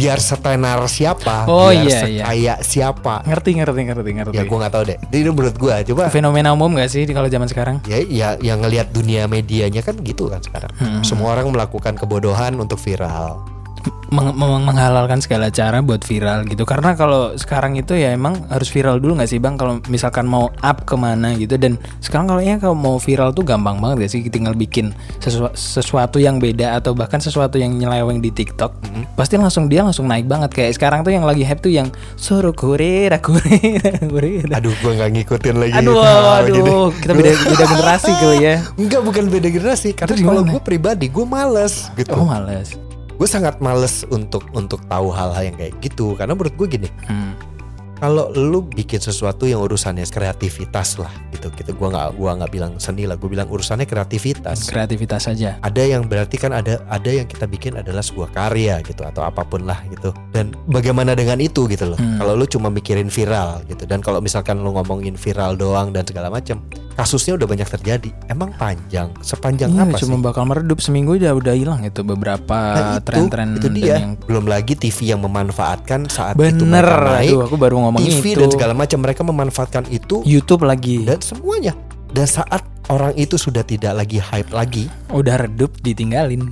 biar 0.00 0.18
setenar 0.18 0.80
siapa, 0.88 1.44
Oh, 1.44 1.68
biar 1.68 1.84
iya, 1.84 1.84
iya. 1.84 2.00
sekaya 2.24 2.54
siapa. 2.64 3.14
Ngerti 3.22 3.50
ngerti 3.60 3.80
ngerti 3.84 4.10
ngerti. 4.16 4.34
Ya 4.34 4.44
gua 4.44 4.58
nggak 4.64 4.72
tahu 4.72 4.84
deh. 4.88 4.98
Itu 5.12 5.30
menurut 5.30 5.56
gua 5.56 5.84
coba 5.84 6.08
Fenomena 6.08 6.50
umum 6.50 6.72
gak 6.72 6.88
sih 6.88 7.04
kalau 7.06 7.28
zaman 7.28 7.46
sekarang? 7.46 7.76
ya 7.84 8.00
ya 8.00 8.28
yang 8.40 8.64
ngelihat 8.64 8.90
dunia 8.90 9.28
medianya 9.28 9.84
kan 9.84 9.94
gitu 10.00 10.26
kan 10.26 10.40
sekarang. 10.40 10.72
Hmm. 10.80 11.04
Semua 11.04 11.36
orang 11.36 11.52
melakukan 11.52 11.94
kebodohan 11.94 12.56
untuk 12.56 12.80
viral. 12.80 13.59
Meng- 14.10 14.34
meng- 14.34 14.66
menghalalkan 14.66 15.18
segala 15.18 15.48
cara 15.48 15.78
buat 15.80 16.02
viral 16.02 16.42
gitu. 16.44 16.62
Karena 16.62 16.92
kalau 16.92 17.34
sekarang 17.34 17.74
itu 17.74 17.94
ya 17.94 18.10
emang 18.10 18.42
harus 18.46 18.66
viral 18.66 18.98
dulu 18.98 19.16
nggak 19.16 19.26
sih 19.26 19.38
bang? 19.38 19.54
Kalau 19.54 19.78
misalkan 19.86 20.26
mau 20.26 20.50
up 20.56 20.82
ke 20.82 20.94
mana 20.94 21.30
gitu. 21.34 21.54
Dan 21.54 21.78
sekarang 21.98 22.26
kalau 22.26 22.42
ya 22.42 22.58
kalau 22.58 22.74
mau 22.74 22.96
viral 22.96 23.30
tuh 23.30 23.42
gampang 23.42 23.78
banget 23.78 23.96
gak 24.00 24.10
sih? 24.10 24.20
Tinggal 24.24 24.52
bikin 24.52 24.90
sesua- 25.18 25.54
sesuatu 25.54 26.18
yang 26.18 26.36
beda 26.36 26.74
atau 26.74 26.90
bahkan 26.90 27.18
sesuatu 27.18 27.54
yang 27.54 27.70
nyeleweng 27.70 28.18
di 28.18 28.28
TikTok 28.28 28.74
pasti 29.14 29.38
langsung 29.38 29.70
dia 29.70 29.80
langsung 29.80 30.04
naik 30.04 30.26
banget. 30.26 30.50
Kayak 30.50 30.74
sekarang 30.74 31.00
tuh 31.00 31.10
yang 31.10 31.22
lagi 31.22 31.46
hype 31.46 31.60
tuh 31.60 31.70
yang 31.70 31.86
suruh 32.14 32.50
kurera 32.50 33.22
kurera 33.22 33.94
Aduh 34.58 34.74
gua 34.80 34.92
nggak 34.96 35.10
ngikutin 35.12 35.54
lagi. 35.54 35.72
aduh 35.76 35.94
Nah, 36.02 36.42
aduh 36.42 36.50
jadi- 36.50 36.74
kita 36.98 37.12
beda 37.14 37.30
beda 37.46 37.64
generasi 37.68 38.10
kali 38.12 38.38
ya. 38.42 38.56
Enggak 38.74 39.00
bukan 39.00 39.24
beda 39.28 39.48
generasi. 39.48 39.94
Karena 39.94 40.18
kalau 40.18 40.42
gue 40.42 40.60
pribadi 40.60 41.06
gue 41.06 41.22
males 41.22 41.86
gitu. 41.94 42.10
oh 42.12 42.26
males 42.26 42.74
gue 43.20 43.28
sangat 43.28 43.60
males 43.60 44.08
untuk 44.08 44.48
untuk 44.56 44.80
tahu 44.88 45.12
hal-hal 45.12 45.52
yang 45.52 45.56
kayak 45.60 45.76
gitu. 45.84 46.16
Karena 46.16 46.32
menurut 46.32 46.56
gue 46.56 46.66
gini 46.72 46.88
Hmm. 47.04 47.36
kalau 48.00 48.32
lu 48.32 48.64
bikin 48.64 48.96
sesuatu 48.96 49.44
yang 49.44 49.60
urusannya 49.60 50.08
kreativitas 50.08 50.96
lah 50.96 51.12
gitu. 51.36 51.52
Gitu. 51.52 51.76
Gua 51.76 51.92
nggak 51.92 52.08
gua 52.16 52.32
nggak 52.40 52.48
bilang 52.48 52.72
seni 52.80 53.04
lah 53.04 53.20
gue 53.20 53.28
bilang 53.28 53.44
urusannya 53.52 53.84
kreativitas. 53.84 54.72
Kreativitas 54.72 55.28
saja 55.28 55.60
ada 55.60 55.82
yang 55.84 56.08
berarti 56.08 56.40
kan 56.40 56.56
ada 56.56 56.80
ada 56.88 57.10
yang 57.12 57.28
kita 57.28 57.44
bikin 57.44 57.76
adalah 57.76 58.00
sebuah 58.00 58.32
karya 58.32 58.80
gitu 58.80 59.04
atau 59.04 59.20
apa 59.20 59.44
pun 59.44 59.68
lah 59.68 59.84
gitu. 59.92 60.16
Dan 60.32 60.56
bagaimana 60.64 61.12
dengan 61.12 61.36
itu 61.44 61.68
gitu 61.68 61.92
loh. 61.92 62.00
Hmm. 62.00 62.16
kalau 62.16 62.32
lu 62.40 62.48
cuma 62.48 62.72
mikirin 62.72 63.12
viral 63.12 63.60
gitu. 63.68 63.84
Dan 63.84 64.00
kalau 64.00 64.24
misalkan 64.24 64.64
lu 64.64 64.72
ngomongin 64.72 65.20
viral 65.20 65.60
doang 65.60 65.92
dan 65.92 66.08
segala 66.08 66.32
macam 66.32 66.64
kasusnya 67.00 67.32
udah 67.34 67.48
banyak 67.48 67.68
terjadi. 67.70 68.10
Emang 68.26 68.52
panjang? 68.52 69.08
Sepanjang 69.20 69.72
Iya, 69.72 69.82
apa 69.86 69.96
cuma 69.96 70.16
sih? 70.16 70.22
bakal 70.22 70.44
meredup. 70.44 70.78
Seminggu 70.78 71.16
udah 71.16 71.32
udah 71.32 71.54
hilang 71.54 71.80
itu 71.80 72.00
beberapa 72.00 72.56
Nah, 72.60 72.96
itu, 72.96 73.04
tren-tren 73.08 73.48
itu 73.56 73.68
dia. 73.72 73.96
yang 73.98 74.20
belum 74.20 74.44
lagi 74.44 74.74
TV 74.74 75.10
yang 75.10 75.20
memanfaatkan 75.20 76.06
saat 76.06 76.36
itu 76.36 76.44
bener. 76.60 76.84
mereka 76.84 77.16
naik. 77.16 77.30
Aduh 77.30 77.40
aku 77.44 77.56
baru 77.56 77.76
ngomong 77.80 78.00
TV 78.00 78.24
itu 78.30 78.38
dan 78.38 78.50
segala 78.50 78.72
macam 78.72 78.98
mereka 79.00 79.20
memanfaatkan 79.22 79.84
itu 79.88 80.20
YouTube 80.22 80.62
lagi. 80.62 81.02
dan 81.02 81.18
semuanya. 81.20 81.72
Dan 82.10 82.26
saat 82.26 82.60
orang 82.90 83.14
itu 83.14 83.38
sudah 83.38 83.62
tidak 83.62 83.94
lagi 83.94 84.18
hype 84.18 84.50
lagi. 84.50 84.90
Udah 85.14 85.38
redup 85.38 85.78
ditinggalin. 85.80 86.50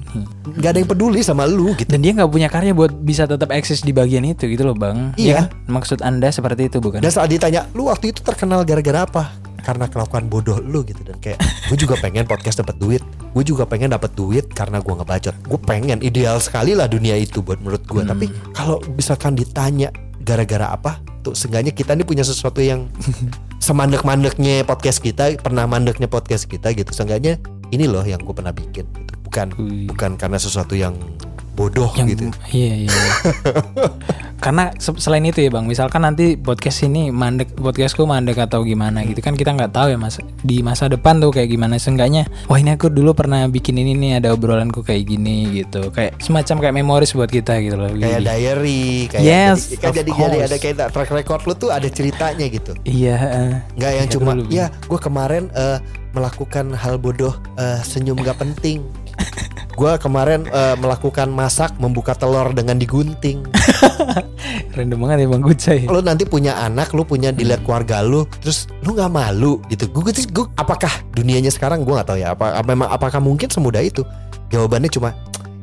Nggak 0.57 0.71
ada 0.71 0.78
yang 0.78 0.88
peduli 0.88 1.21
sama 1.21 1.45
lu 1.45 1.75
gitu. 1.75 1.90
Dan 1.90 2.00
dia 2.00 2.14
nggak 2.14 2.30
punya 2.30 2.49
karya 2.49 2.73
buat 2.73 2.95
bisa 2.95 3.26
tetap 3.26 3.50
eksis 3.50 3.83
di 3.83 3.90
bagian 3.90 4.23
itu 4.23 4.47
gitu 4.47 4.62
loh 4.62 4.78
bang. 4.78 5.12
Iya. 5.18 5.26
Ya 5.28 5.35
kan? 5.42 5.47
maksud 5.66 5.99
anda 6.00 6.30
seperti 6.30 6.71
itu 6.71 6.78
bukan? 6.78 7.02
Dan 7.02 7.11
saat 7.11 7.28
ditanya 7.28 7.66
lu 7.75 7.90
waktu 7.90 8.14
itu 8.14 8.23
terkenal 8.23 8.62
gara-gara 8.62 9.04
apa? 9.04 9.35
Karena 9.59 9.85
kelakuan 9.90 10.30
bodoh 10.33 10.62
lu 10.62 10.80
gitu. 10.87 11.02
Dan 11.04 11.18
kayak 11.21 11.42
gue 11.68 11.76
juga 11.76 11.99
pengen 12.00 12.25
podcast 12.25 12.62
dapat 12.62 12.78
duit. 12.80 13.02
Gue 13.35 13.45
juga 13.45 13.68
pengen 13.68 13.92
dapat 13.92 14.14
duit 14.16 14.49
karena 14.54 14.80
gue 14.80 14.95
ngebacot. 14.95 15.35
Gue 15.45 15.61
pengen 15.61 16.00
ideal 16.00 16.40
sekali 16.40 16.73
lah 16.73 16.88
dunia 16.88 17.18
itu 17.18 17.45
buat 17.45 17.61
menurut 17.61 17.85
gue 17.85 18.00
Hmm. 18.00 18.11
tapi 18.14 18.26
kalau 18.54 18.80
misalkan 18.95 19.37
ditanya 19.37 19.92
gara-gara 20.28 20.68
apa 20.68 21.00
tuh 21.25 21.32
seenggaknya 21.32 21.73
kita 21.73 21.97
nih 21.97 22.04
punya 22.04 22.20
sesuatu 22.20 22.61
yang 22.61 22.92
semandek-mandeknya 23.66 24.68
podcast 24.68 25.00
kita 25.00 25.40
pernah 25.40 25.64
mandeknya 25.64 26.04
podcast 26.04 26.44
kita 26.44 26.76
gitu 26.76 26.92
seenggaknya 26.92 27.40
ini 27.73 27.88
loh 27.88 28.04
yang 28.04 28.20
gue 28.20 28.37
pernah 28.37 28.52
bikin 28.52 28.85
gitu. 28.85 29.14
bukan 29.25 29.47
Wih. 29.56 29.88
bukan 29.88 30.20
karena 30.20 30.37
sesuatu 30.37 30.76
yang 30.76 30.92
bodoh 31.56 31.88
yang 31.97 32.12
gitu 32.12 32.28
iya 32.52 32.85
iya 32.85 32.92
iya. 32.92 33.14
karena 34.38 34.71
se- 34.78 34.95
selain 34.97 35.26
itu 35.26 35.42
ya 35.42 35.50
bang 35.50 35.66
misalkan 35.66 36.07
nanti 36.07 36.38
podcast 36.38 36.87
ini 36.87 37.11
mandek 37.11 37.59
podcastku 37.59 38.07
mandek 38.07 38.38
atau 38.38 38.62
gimana 38.62 39.02
gitu 39.02 39.18
kan 39.18 39.35
kita 39.35 39.50
nggak 39.52 39.75
tahu 39.75 39.90
ya 39.95 39.99
mas 39.99 40.18
di 40.42 40.62
masa 40.62 40.87
depan 40.87 41.18
tuh 41.18 41.35
kayak 41.35 41.50
gimana. 41.50 41.75
Seenggaknya 41.78 42.26
wah 42.47 42.59
ini 42.59 42.75
aku 42.75 42.90
dulu 42.90 43.14
pernah 43.14 43.47
bikin 43.47 43.78
ini 43.78 43.95
nih 43.99 44.23
ada 44.23 44.35
obrolanku 44.35 44.83
kayak 44.83 45.07
gini 45.11 45.62
gitu. 45.62 45.90
Kayak 45.90 46.18
semacam 46.23 46.57
kayak 46.62 46.75
memoris 46.75 47.11
buat 47.14 47.30
kita 47.30 47.59
gitu 47.62 47.75
loh. 47.78 47.90
Kayak 47.90 48.23
Widih. 48.23 48.26
diary 48.26 48.85
kayak 49.11 49.23
Yes, 49.23 49.59
jadi, 49.71 49.76
kan 49.78 49.90
jadi 49.95 50.11
jadi 50.14 50.38
ada 50.47 50.57
kayak 50.59 50.76
track 50.95 51.11
record 51.11 51.42
lu 51.47 51.54
tuh 51.59 51.71
ada 51.75 51.88
ceritanya 51.90 52.47
gitu. 52.47 52.73
Iya 52.87 53.18
nggak 53.75 53.92
yang 53.95 54.09
Iya 54.09 54.14
cuma 54.14 54.30
dulu, 54.35 54.50
ya 54.50 54.66
gue 54.71 55.00
kemarin 55.00 55.45
eh, 55.54 55.78
melakukan 56.14 56.73
hal 56.75 56.97
bodoh 56.97 57.35
eh, 57.59 57.78
senyum 57.83 58.18
gak 58.23 58.38
penting 58.38 58.83
gue 59.79 59.93
kemarin 60.03 60.43
eh, 60.51 60.75
melakukan 60.75 61.31
masak 61.31 61.79
membuka 61.79 62.11
telur 62.19 62.51
dengan 62.51 62.75
digunting. 62.75 63.47
Random 64.75 64.99
banget 65.07 65.17
ya 65.23 65.27
bang 65.31 65.43
Gucai 65.43 65.81
lu 65.87 66.01
nanti 66.03 66.27
punya 66.27 66.59
anak 66.63 66.91
lu 66.95 67.07
punya 67.07 67.31
Hmm. 67.31 67.39
dilihat 67.39 67.63
keluarga 67.63 68.03
lu 68.03 68.25
terus 68.43 68.67
lu 68.83 68.95
nggak 68.99 69.13
malu 69.13 69.63
gitu. 69.71 69.87
Gue 69.91 70.11
gue 70.11 70.47
apakah 70.59 70.91
dunianya 71.15 71.55
sekarang 71.55 71.87
gue 71.87 71.95
nggak 71.95 72.09
tahu 72.09 72.19
ya 72.19 72.35
apa, 72.35 72.59
apa 72.59 72.67
memang 72.67 72.89
apakah 72.91 73.23
mungkin 73.23 73.47
semudah 73.51 73.83
itu? 73.85 74.03
Jawabannya 74.49 74.89
cuma 74.91 75.13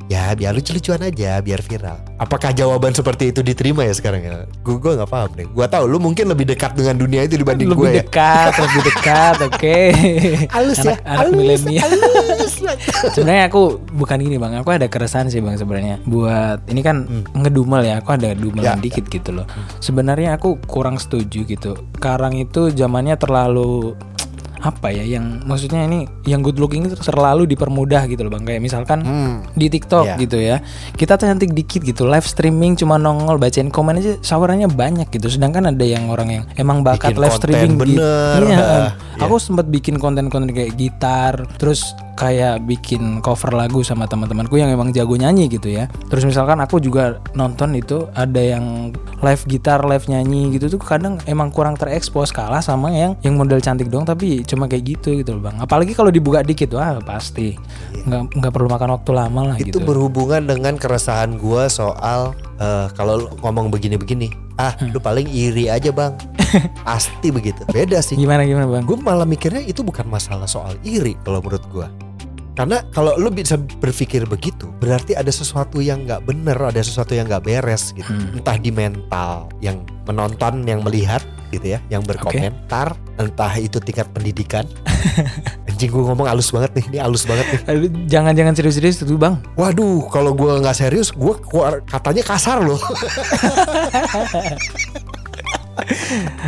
ya 0.05 0.37
biar 0.37 0.53
lucu-lucuan 0.53 1.01
aja 1.01 1.41
biar 1.41 1.61
viral. 1.65 1.97
Apakah 2.21 2.53
jawaban 2.53 2.93
seperti 2.93 3.33
itu 3.33 3.41
diterima 3.41 3.83
ya 3.83 3.93
sekarang 3.93 4.21
ya? 4.21 4.45
Gue 4.61 4.77
gue 4.77 4.93
nggak 4.93 5.09
paham 5.09 5.29
deh. 5.33 5.47
Gue 5.49 5.65
tahu 5.65 5.85
lu 5.89 5.97
mungkin 5.97 6.29
lebih 6.29 6.45
dekat 6.45 6.77
dengan 6.77 6.95
dunia 6.95 7.25
itu 7.25 7.35
dibanding 7.41 7.73
lebih 7.73 7.81
gue 7.81 7.89
ya. 7.91 7.95
dekat 8.05 8.53
lebih 8.61 8.81
dekat 8.85 9.35
oke. 9.49 9.79
Halus 10.53 10.79
ya 10.85 10.95
anak, 11.03 11.33
milenial. 11.33 11.89
sebenarnya 13.15 13.49
aku 13.49 13.81
bukan 13.93 14.17
gini 14.21 14.37
bang. 14.37 14.61
Aku 14.61 14.69
ada 14.71 14.85
keresahan 14.85 15.27
sih 15.27 15.41
bang 15.41 15.57
sebenarnya. 15.57 15.97
Buat 16.05 16.69
ini 16.69 16.81
kan 16.85 17.05
ngedumel 17.33 17.81
ya 17.83 17.99
aku 17.99 18.13
ada 18.15 18.31
dumelan 18.37 18.65
Ya, 18.65 18.73
dikit 18.81 19.05
gitu 19.09 19.29
loh. 19.29 19.45
Sebenarnya 19.81 20.37
aku 20.37 20.57
kurang 20.65 20.97
setuju 20.97 21.45
gitu. 21.45 21.77
Sekarang 21.97 22.33
itu 22.37 22.73
zamannya 22.73 23.13
terlalu 23.17 23.93
apa 24.65 24.89
ya 24.89 25.05
yang 25.05 25.45
maksudnya 25.45 25.85
ini 25.85 26.09
yang 26.25 26.41
good 26.41 26.57
looking 26.57 26.81
itu 26.83 26.97
terlalu 26.97 27.45
dipermudah 27.45 28.09
gitu 28.09 28.25
loh 28.25 28.33
bang 28.33 28.43
kayak 28.43 28.59
misalkan 28.59 28.99
Hmm. 28.99 29.45
di 29.53 29.69
TikTok 29.69 30.05
Iya. 30.07 30.15
gitu 30.17 30.37
ya 30.37 30.57
kita 30.91 31.15
cantik 31.15 31.53
dikit 31.53 31.85
gitu 31.85 32.03
live 32.03 32.25
streaming 32.25 32.73
cuma 32.73 32.97
nongol 32.97 33.37
bacain 33.37 33.69
komen 33.69 34.01
aja 34.01 34.17
sawerannya 34.19 34.65
banyak 34.65 35.05
gitu 35.07 35.29
sedangkan 35.29 35.69
ada 35.69 35.85
yang 35.85 36.09
orang 36.09 36.29
yang 36.31 36.43
emang 36.55 36.81
bakat 36.81 37.13
Bikin 37.13 37.21
live 37.21 37.37
streaming 37.37 37.71
gitu 37.75 37.93
bener. 37.93 38.39
iya 38.43 38.57
Ah, 38.57 38.89
aku 39.21 39.37
sempat 39.37 39.67
bikin 39.67 39.95
konten-konten 39.95 40.49
kayak 40.49 40.73
gitar 40.73 41.45
terus 41.55 41.93
kayak 42.15 42.63
bikin 42.63 43.19
cover 43.19 43.51
lagu 43.51 43.83
sama 43.83 44.07
teman-temanku 44.07 44.55
yang 44.55 44.71
emang 44.71 44.95
jago 44.95 45.19
nyanyi 45.19 45.51
gitu 45.51 45.69
ya. 45.69 45.91
Terus 46.07 46.23
misalkan 46.23 46.57
aku 46.63 46.79
juga 46.79 47.19
nonton 47.35 47.75
itu 47.75 48.07
ada 48.15 48.39
yang 48.39 48.95
live 49.19 49.43
gitar 49.45 49.83
live 49.83 50.07
nyanyi 50.07 50.55
gitu 50.55 50.71
tuh 50.75 50.81
kadang 50.81 51.19
emang 51.27 51.51
kurang 51.51 51.75
terekspos 51.75 52.31
kalah 52.31 52.63
sama 52.63 52.91
yang 52.95 53.19
yang 53.21 53.35
model 53.35 53.59
cantik 53.59 53.91
dong 53.91 54.07
tapi 54.07 54.41
cuma 54.47 54.65
kayak 54.71 54.97
gitu 54.97 55.19
gitu 55.19 55.35
loh 55.35 55.43
bang. 55.51 55.59
Apalagi 55.59 55.91
kalau 55.91 56.09
dibuka 56.09 56.41
dikit 56.41 56.71
wah 56.73 56.97
pasti. 57.03 57.53
Nggak 58.07 58.39
nggak 58.39 58.51
perlu 58.55 58.67
makan 58.71 58.89
waktu 58.95 59.11
lama 59.11 59.41
lah 59.53 59.57
itu 59.59 59.75
gitu. 59.75 59.83
berhubungan 59.83 60.47
dengan 60.47 60.79
keresahan 60.79 61.35
gue 61.35 61.63
soal 61.67 62.31
eh, 62.57 62.87
kalau 62.93 63.27
ngomong 63.41 63.69
begini-begini 63.69 64.31
ah 64.55 64.71
Hmm. 64.79 64.95
lu 64.95 64.99
paling 64.99 65.27
iri 65.27 65.67
aja 65.67 65.91
bang. 65.91 66.15
Pasti 66.87 67.27
begitu. 67.27 67.67
Beda 67.67 67.99
sih. 67.99 68.15
Gimana 68.15 68.47
gimana 68.47 68.63
bang? 68.67 68.83
Gue 68.87 68.95
malah 68.95 69.27
mikirnya 69.27 69.59
itu 69.59 69.83
bukan 69.83 70.07
masalah 70.07 70.47
soal 70.47 70.79
iri 70.81 71.19
kalau 71.27 71.43
menurut 71.43 71.63
gue 71.71 71.87
karena 72.55 72.87
kalau 72.95 73.19
lu 73.19 73.27
bisa 73.27 73.59
berpikir 73.59 74.23
begitu 74.23 74.71
berarti 74.79 75.11
ada 75.11 75.27
sesuatu 75.27 75.83
yang 75.83 76.07
nggak 76.07 76.23
bener 76.23 76.55
ada 76.55 76.79
sesuatu 76.79 77.11
yang 77.11 77.27
nggak 77.27 77.43
beres 77.43 77.91
gitu. 77.91 78.07
Hmm. 78.07 78.39
entah 78.39 78.55
di 78.55 78.71
mental 78.71 79.51
yang 79.59 79.83
menonton 80.07 80.63
yang 80.63 80.79
melihat 80.79 81.19
gitu 81.55 81.67
ya 81.75 81.79
yang 81.87 82.03
berkomentar 82.03 82.99
entah 83.15 83.53
itu 83.55 83.79
tingkat 83.79 84.11
pendidikan. 84.11 84.67
Anjing 85.71 85.91
gue 85.91 86.03
ngomong 86.03 86.27
halus 86.27 86.51
banget 86.51 86.71
nih 86.75 86.85
ini 86.91 86.97
halus 86.99 87.23
banget 87.23 87.45
nih. 87.47 87.61
Jangan-jangan 88.11 88.53
serius-serius 88.55 88.99
tuh 88.99 89.15
bang. 89.15 89.39
Waduh, 89.55 90.07
kalau 90.11 90.35
gue 90.35 90.51
nggak 90.59 90.75
serius, 90.75 91.15
gue 91.15 91.33
katanya 91.87 92.23
kasar 92.23 92.59
loh. 92.63 92.79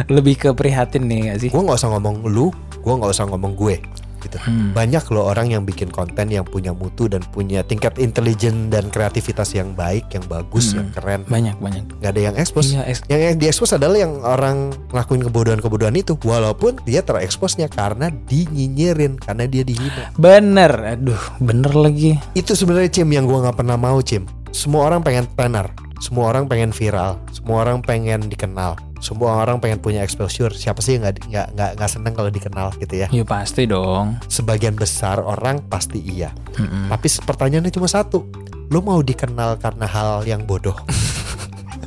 lebih 0.07 0.35
ke 0.39 0.49
prihatin 0.55 1.05
nih 1.05 1.31
gak 1.31 1.37
sih? 1.43 1.49
Gue 1.51 1.61
nggak 1.61 1.77
usah 1.77 1.91
ngomong 1.95 2.25
lu, 2.27 2.51
gue 2.79 2.93
nggak 2.93 3.11
usah 3.11 3.25
ngomong 3.27 3.53
gue. 3.55 3.75
Gitu. 4.19 4.37
Hmm. 4.37 4.71
Banyak 4.71 5.03
loh 5.09 5.25
orang 5.25 5.49
yang 5.49 5.63
bikin 5.63 5.87
konten 5.87 6.27
yang 6.27 6.43
punya 6.43 6.71
mutu 6.71 7.05
dan 7.05 7.21
punya 7.25 7.61
tingkat 7.61 7.95
intelijen 7.97 8.67
dan 8.67 8.87
kreativitas 8.87 9.51
yang 9.51 9.71
baik, 9.71 10.09
yang 10.09 10.25
bagus, 10.25 10.71
Hmm. 10.71 10.77
yang 10.77 10.89
keren. 10.91 11.21
banyak 11.23 11.55
banyak 11.57 11.83
Gak 11.99 12.11
ada 12.11 12.21
yang 12.23 12.35
ekspos. 12.35 12.71
iya 12.71 12.83
eks- 12.83 13.05
Yang 13.05 13.21
yang 13.23 13.37
diekspos 13.37 13.71
adalah 13.71 13.97
yang 13.97 14.13
orang 14.19 14.57
ngelakuin 14.89 15.21
kebodohan-kebodohan 15.23 15.95
itu, 15.95 16.13
walaupun 16.19 16.77
dia 16.83 17.01
tereksposnya 17.01 17.67
karena 17.67 18.09
dinyinyirin, 18.09 19.17
karena 19.17 19.45
dia 19.45 19.61
dihina. 19.61 20.11
bener 20.15 20.71
aduh 20.95 21.19
bener 21.37 21.71
lagi 21.71 22.17
Itu 22.33 22.53
sebenarnya 22.53 22.89
Cim 22.91 23.09
yang 23.09 23.25
gue 23.25 23.37
nggak 23.37 23.55
pernah 23.55 23.75
mau 23.75 23.99
Cim. 23.99 24.25
Semua 24.49 24.87
orang 24.87 25.01
pengen 25.01 25.27
tenar, 25.29 25.69
semua 25.97 26.29
orang 26.29 26.47
pengen 26.47 26.71
viral, 26.71 27.19
semua 27.29 27.61
orang 27.61 27.81
pengen 27.81 28.25
dikenal, 28.25 28.79
semua 28.99 29.41
orang 29.41 29.61
pengen 29.61 29.79
punya 29.81 30.01
exposure. 30.01 30.53
Siapa 30.53 30.81
sih 30.81 30.97
yang 30.97 31.07
nggak 31.07 31.29
nggak 31.29 31.47
nggak 31.53 31.71
nggak 31.77 31.89
seneng 31.91 32.13
kalau 32.13 32.29
dikenal 32.29 32.67
gitu 32.77 32.95
ya? 32.97 33.07
ya 33.09 33.23
pasti 33.23 33.69
dong 33.69 34.17
Sebagian 34.27 34.75
besar 34.77 35.21
orang 35.21 35.61
pasti 35.65 36.01
iya. 36.01 36.33
Mm-mm. 36.57 36.89
Tapi 36.89 37.07
pertanyaannya 37.25 37.73
cuma 37.73 37.89
satu, 37.89 38.25
lo 38.69 38.79
mau 38.83 38.99
dikenal 39.01 39.61
karena 39.61 39.85
hal 39.85 40.25
yang 40.25 40.45
bodoh? 40.45 40.75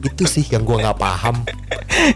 Itu 0.01 0.25
sih 0.25 0.45
yang 0.49 0.65
gue 0.65 0.81
nggak 0.81 0.97
paham. 0.97 1.37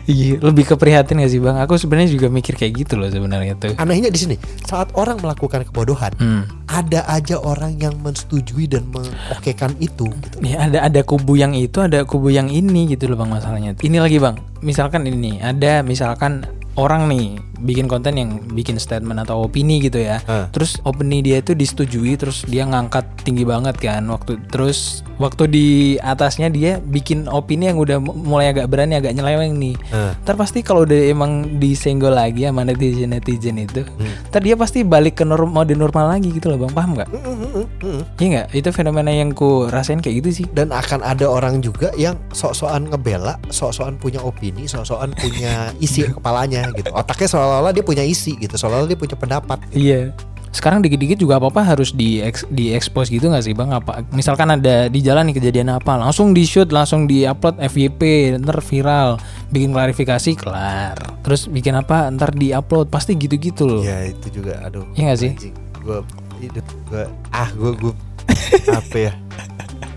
Iya, 0.08 0.40
lebih 0.40 0.64
ke 0.64 0.74
prihatin 0.80 1.20
gak 1.20 1.28
sih 1.28 1.40
bang? 1.42 1.60
Aku 1.60 1.76
sebenarnya 1.76 2.08
juga 2.08 2.32
mikir 2.32 2.56
kayak 2.56 2.72
gitu 2.84 2.94
loh 2.96 3.10
sebenarnya 3.12 3.52
tuh. 3.58 3.76
Anehnya 3.76 4.08
di 4.08 4.16
sini, 4.16 4.36
saat 4.64 4.88
orang 4.96 5.20
melakukan 5.20 5.66
kebodohan, 5.68 6.12
Hmm. 6.16 6.48
ada 6.64 7.04
aja 7.04 7.36
orang 7.36 7.76
yang 7.76 7.92
mensetujui 8.00 8.64
dan 8.64 8.88
mengokekan 8.88 9.76
itu. 9.84 10.08
Gitu. 10.08 10.36
Ya 10.40 10.64
ada 10.64 10.88
ada 10.88 11.00
kubu 11.04 11.36
yang 11.36 11.52
itu, 11.52 11.84
ada 11.84 12.00
kubu 12.08 12.32
yang 12.32 12.48
ini 12.48 12.96
gitu 12.96 13.12
loh 13.12 13.20
bang 13.20 13.30
masalahnya. 13.34 13.76
Ini 13.76 13.98
lagi 14.00 14.16
bang, 14.16 14.40
misalkan 14.64 15.04
ini 15.04 15.42
ada 15.44 15.84
misalkan 15.84 16.48
orang 16.74 17.06
nih 17.06 17.38
bikin 17.64 17.86
konten 17.88 18.18
yang 18.18 18.30
bikin 18.52 18.76
statement 18.76 19.22
atau 19.24 19.46
opini 19.46 19.80
gitu 19.80 20.02
ya. 20.02 20.20
Hah. 20.28 20.50
Terus 20.52 20.76
opini 20.84 21.24
dia 21.24 21.40
itu 21.40 21.56
disetujui, 21.56 22.18
terus 22.18 22.44
dia 22.44 22.66
ngangkat 22.68 23.06
tinggi 23.24 23.46
banget 23.46 23.78
kan 23.80 24.04
waktu 24.10 24.36
terus 24.52 25.00
waktu 25.16 25.46
di 25.46 25.66
atasnya 26.02 26.50
dia 26.50 26.82
bikin 26.82 27.30
opini 27.30 27.70
yang 27.70 27.78
udah 27.78 28.02
mulai 28.02 28.50
agak 28.50 28.66
berani 28.68 28.98
agak 28.98 29.14
nyeleweng 29.16 29.56
nih. 29.56 29.74
Hah. 29.94 30.12
Ntar 30.26 30.36
pasti 30.36 30.60
kalau 30.60 30.84
udah 30.84 30.98
emang 31.08 31.56
disenggol 31.62 32.12
lagi 32.12 32.44
sama 32.44 32.66
netizen 32.66 33.14
netizen 33.14 33.56
itu, 33.56 33.86
Hmm. 33.86 34.12
ntar 34.28 34.42
dia 34.42 34.58
pasti 34.58 34.82
balik 34.82 35.22
ke 35.22 35.24
norm 35.24 35.54
mode 35.54 35.72
normal 35.78 36.10
lagi 36.10 36.34
gitu 36.34 36.50
loh 36.50 36.58
bang, 36.66 36.72
paham 36.74 36.90
nggak? 36.98 37.08
Hmm. 37.08 38.02
Iya 38.18 38.26
nggak? 38.28 38.46
Itu 38.52 38.68
fenomena 38.74 39.14
yang 39.14 39.32
ku 39.32 39.70
rasain 39.70 40.02
kayak 40.02 40.20
gitu 40.24 40.30
sih. 40.42 40.46
dan 40.54 40.70
akan 40.70 41.02
ada 41.02 41.26
orang 41.26 41.58
juga 41.64 41.90
yang 41.98 42.14
sok-sokan 42.30 42.86
ngebela, 42.90 43.38
sok-sokan 43.50 43.96
punya 43.98 44.20
opini, 44.22 44.66
sok-sokan 44.70 45.10
punya 45.16 45.72
isi 45.82 46.06
kepalanya 46.06 46.63
otaknya 46.70 46.80
gitu. 46.80 46.90
Otaknya 46.94 47.28
seolah-olah 47.28 47.72
dia 47.74 47.84
punya 47.84 48.04
isi 48.06 48.32
gitu, 48.40 48.54
seolah-olah 48.56 48.88
dia 48.88 48.98
punya 48.98 49.16
pendapat. 49.18 49.58
Iya. 49.74 50.14
Sekarang 50.54 50.86
dikit-dikit 50.86 51.18
juga 51.18 51.42
apa-apa 51.42 51.66
harus 51.66 51.90
di 51.90 52.22
di 52.54 52.70
expose 52.70 53.10
gitu 53.10 53.26
nggak 53.26 53.42
sih 53.42 53.58
bang? 53.58 53.74
Apa 53.74 54.06
misalkan 54.14 54.54
ada 54.54 54.86
di 54.86 55.02
jalan 55.02 55.26
nih 55.26 55.42
kejadian 55.42 55.74
apa, 55.74 55.98
langsung 55.98 56.30
di 56.30 56.46
shoot, 56.46 56.70
langsung 56.70 57.10
di 57.10 57.26
upload 57.26 57.58
FYP, 57.58 58.34
ntar 58.38 58.62
viral, 58.62 59.18
bikin 59.50 59.74
klarifikasi 59.74 60.30
kelar. 60.38 60.94
Terus 61.26 61.50
bikin 61.50 61.74
apa, 61.74 62.06
ntar 62.14 62.30
di 62.38 62.54
upload, 62.54 62.86
pasti 62.86 63.18
gitu-gitu 63.18 63.66
loh. 63.66 63.82
Ya 63.82 64.06
itu 64.06 64.30
juga, 64.30 64.62
aduh. 64.62 64.86
Iya 64.94 65.02
nggak 65.10 65.18
sih? 65.18 65.32
Gue 65.82 65.98
gue 66.44 67.04
ah 67.34 67.50
gue 67.50 67.72
gue 67.74 67.94
apa 68.70 68.96
ya? 69.10 69.12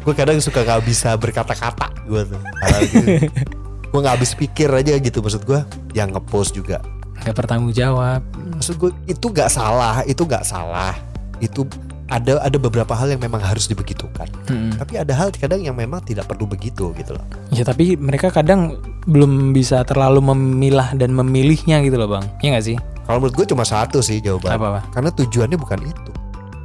Gue 0.02 0.14
kadang 0.18 0.42
suka 0.42 0.66
nggak 0.66 0.82
bisa 0.90 1.14
berkata-kata 1.22 1.94
gue 2.10 2.22
tuh. 2.34 2.42
Gitu. 2.82 3.30
gue 3.88 4.00
nggak 4.00 4.16
habis 4.16 4.32
pikir 4.34 4.68
aja 4.68 4.96
gitu 4.96 5.20
maksud 5.20 5.44
gue. 5.44 5.60
Yang 5.92 6.10
ngepost 6.16 6.52
juga 6.54 6.78
Gak 7.18 7.34
bertanggung 7.36 7.72
jawab. 7.72 8.22
maksud 8.54 8.78
gue 8.78 8.92
itu 9.06 9.26
nggak 9.26 9.50
salah 9.50 10.00
itu 10.04 10.22
nggak 10.22 10.44
salah 10.44 10.94
itu 11.38 11.66
ada 12.08 12.40
ada 12.40 12.56
beberapa 12.56 12.94
hal 12.94 13.10
yang 13.10 13.20
memang 13.20 13.42
harus 13.42 13.66
dibegitukan 13.66 14.30
Mm-mm. 14.48 14.80
tapi 14.80 14.96
ada 14.96 15.12
hal 15.12 15.28
kadang 15.30 15.60
yang 15.60 15.76
memang 15.76 16.00
tidak 16.02 16.24
perlu 16.24 16.46
begitu 16.46 16.94
gitu 16.94 17.12
loh 17.14 17.26
Ya 17.50 17.62
tapi 17.62 17.94
mereka 17.94 18.30
kadang 18.30 18.80
belum 19.04 19.52
bisa 19.52 19.84
terlalu 19.84 20.24
memilah 20.26 20.94
dan 20.94 21.12
memilihnya 21.12 21.82
gitu 21.82 21.96
loh 21.96 22.08
bang. 22.08 22.26
Iya 22.40 22.50
nggak 22.54 22.66
sih? 22.66 22.78
kalau 23.04 23.18
menurut 23.20 23.36
gue 23.36 23.48
cuma 23.50 23.64
satu 23.64 24.00
sih 24.00 24.18
jawaban 24.18 24.52
Apa 24.52 24.66
apa? 24.70 24.82
karena 24.90 25.10
tujuannya 25.12 25.58
bukan 25.58 25.80
itu 25.84 26.12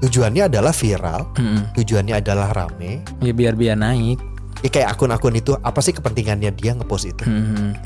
tujuannya 0.00 0.42
adalah 0.46 0.70
viral 0.70 1.22
Mm-mm. 1.34 1.62
tujuannya 1.74 2.14
adalah 2.18 2.48
rame 2.52 3.02
Ya 3.18 3.32
biar 3.32 3.54
biar 3.54 3.74
naik. 3.74 4.20
Ya 4.62 4.70
kayak 4.70 4.88
akun-akun 4.94 5.34
itu 5.34 5.52
apa 5.58 5.78
sih 5.78 5.90
kepentingannya 5.90 6.54
dia 6.54 6.72
ngepost 6.72 7.10
itu. 7.10 7.22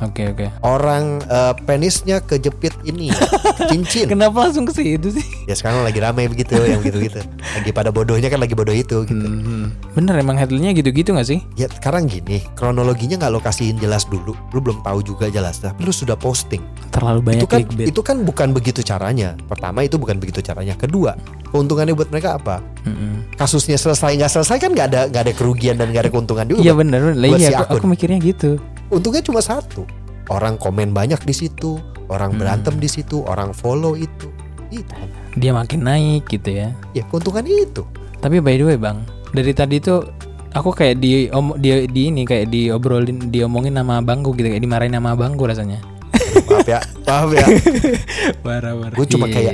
Oke 0.00 0.28
oke. 0.30 0.46
orang 0.60 1.24
eh, 1.24 1.54
penisnya 1.64 2.20
kejepit 2.20 2.76
ini 2.84 3.08
cincin 3.70 4.06
Kenapa 4.08 4.46
langsung 4.46 4.64
ke 4.64 4.72
situ 4.72 5.08
sih? 5.10 5.24
ya 5.44 5.56
sekarang 5.56 5.82
lagi 5.82 5.98
rame 5.98 6.28
begitu 6.28 6.54
yang 6.58 6.80
gitu 6.80 7.00
gitu 7.00 7.20
lagi 7.40 7.70
pada 7.70 7.88
bodohnya 7.88 8.28
kan 8.28 8.38
lagi 8.38 8.52
bodoh 8.52 8.74
itu 8.74 9.02
gitu 9.04 9.26
Hmm. 9.26 9.72
Bener 9.92 10.16
emang 10.18 10.36
headline-nya 10.36 10.72
gitu-gitu 10.72 11.12
gak 11.12 11.26
sih? 11.26 11.40
Ya 11.56 11.66
sekarang 11.66 12.04
gini, 12.06 12.44
kronologinya 12.54 13.16
nggak 13.16 13.32
lo 13.32 13.40
kasihin 13.40 13.76
jelas 13.76 14.04
dulu. 14.04 14.36
Lu 14.52 14.58
belum 14.60 14.84
tahu 14.84 15.00
juga 15.00 15.26
jelas, 15.28 15.58
tapi 15.58 15.82
lu 15.82 15.92
sudah 15.92 16.14
posting. 16.14 16.60
Terlalu 16.92 17.20
banyak 17.22 17.40
itu 17.40 17.46
kan 17.46 17.60
clickbait. 17.64 17.86
itu 17.88 18.00
kan 18.04 18.16
bukan 18.22 18.48
begitu 18.52 18.80
caranya. 18.82 19.34
Pertama 19.48 19.82
itu 19.82 19.96
bukan 19.96 20.20
begitu 20.20 20.40
caranya. 20.40 20.76
Kedua, 20.76 21.16
keuntungannya 21.48 21.96
buat 21.96 22.12
mereka 22.12 22.36
apa? 22.36 22.60
Mm-mm. 22.84 23.34
Kasusnya 23.34 23.76
selesai 23.76 24.14
nggak 24.14 24.30
selesai 24.30 24.56
kan 24.60 24.70
nggak 24.72 24.86
ada 24.92 25.00
nggak 25.10 25.22
ada 25.26 25.32
kerugian 25.32 25.74
dan 25.80 25.90
nggak 25.90 26.06
ada 26.06 26.10
keuntungan 26.12 26.44
juga. 26.46 26.60
Iya 26.66 26.74
bener, 26.74 27.00
bener. 27.04 27.16
Buat 27.24 27.38
iya 27.38 27.48
si 27.48 27.54
aku, 27.54 27.62
akun. 27.64 27.78
aku 27.78 27.86
mikirnya 27.88 28.18
gitu. 28.18 28.50
Untungnya 28.88 29.22
cuma 29.22 29.38
satu. 29.38 29.86
Orang 30.26 30.58
komen 30.58 30.90
banyak 30.90 31.22
di 31.22 31.32
situ, 31.32 31.78
orang 32.06 32.34
Hmm. 32.34 32.40
berantem 32.40 32.74
di 32.76 32.86
situ, 32.86 33.22
orang 33.22 33.50
follow 33.50 33.94
itu. 33.94 34.26
Itu. 34.68 34.90
Dia 35.34 35.54
makin 35.54 35.80
naik 35.80 36.26
gitu 36.26 36.50
ya. 36.52 36.74
Ya 36.90 37.06
keuntungan 37.06 37.46
itu. 37.46 37.86
Tapi 38.18 38.38
by 38.38 38.56
the 38.56 38.64
way 38.64 38.74
bang, 38.74 38.98
dari 39.30 39.52
tadi 39.52 39.78
tuh 39.78 40.02
aku 40.50 40.72
kayak 40.72 40.98
di 40.98 41.30
om, 41.30 41.54
di, 41.54 41.86
di 41.86 42.10
ini 42.10 42.26
kayak 42.26 42.50
diobrolin, 42.50 43.30
diomongin 43.30 43.72
nama 43.72 44.00
abangku 44.00 44.34
gitu, 44.34 44.50
kayak 44.50 44.60
dimarahin 44.60 44.90
nama 44.92 45.14
abangku 45.14 45.46
rasanya. 45.46 45.78
Maaf 46.50 46.66
ya, 46.66 46.80
maaf 47.06 47.30
ya. 47.30 47.46
Parah 48.44 48.72
parah. 48.74 48.92
Gue 48.92 49.06
cuma 49.06 49.26
Iya. 49.26 49.34
kayak 49.36 49.52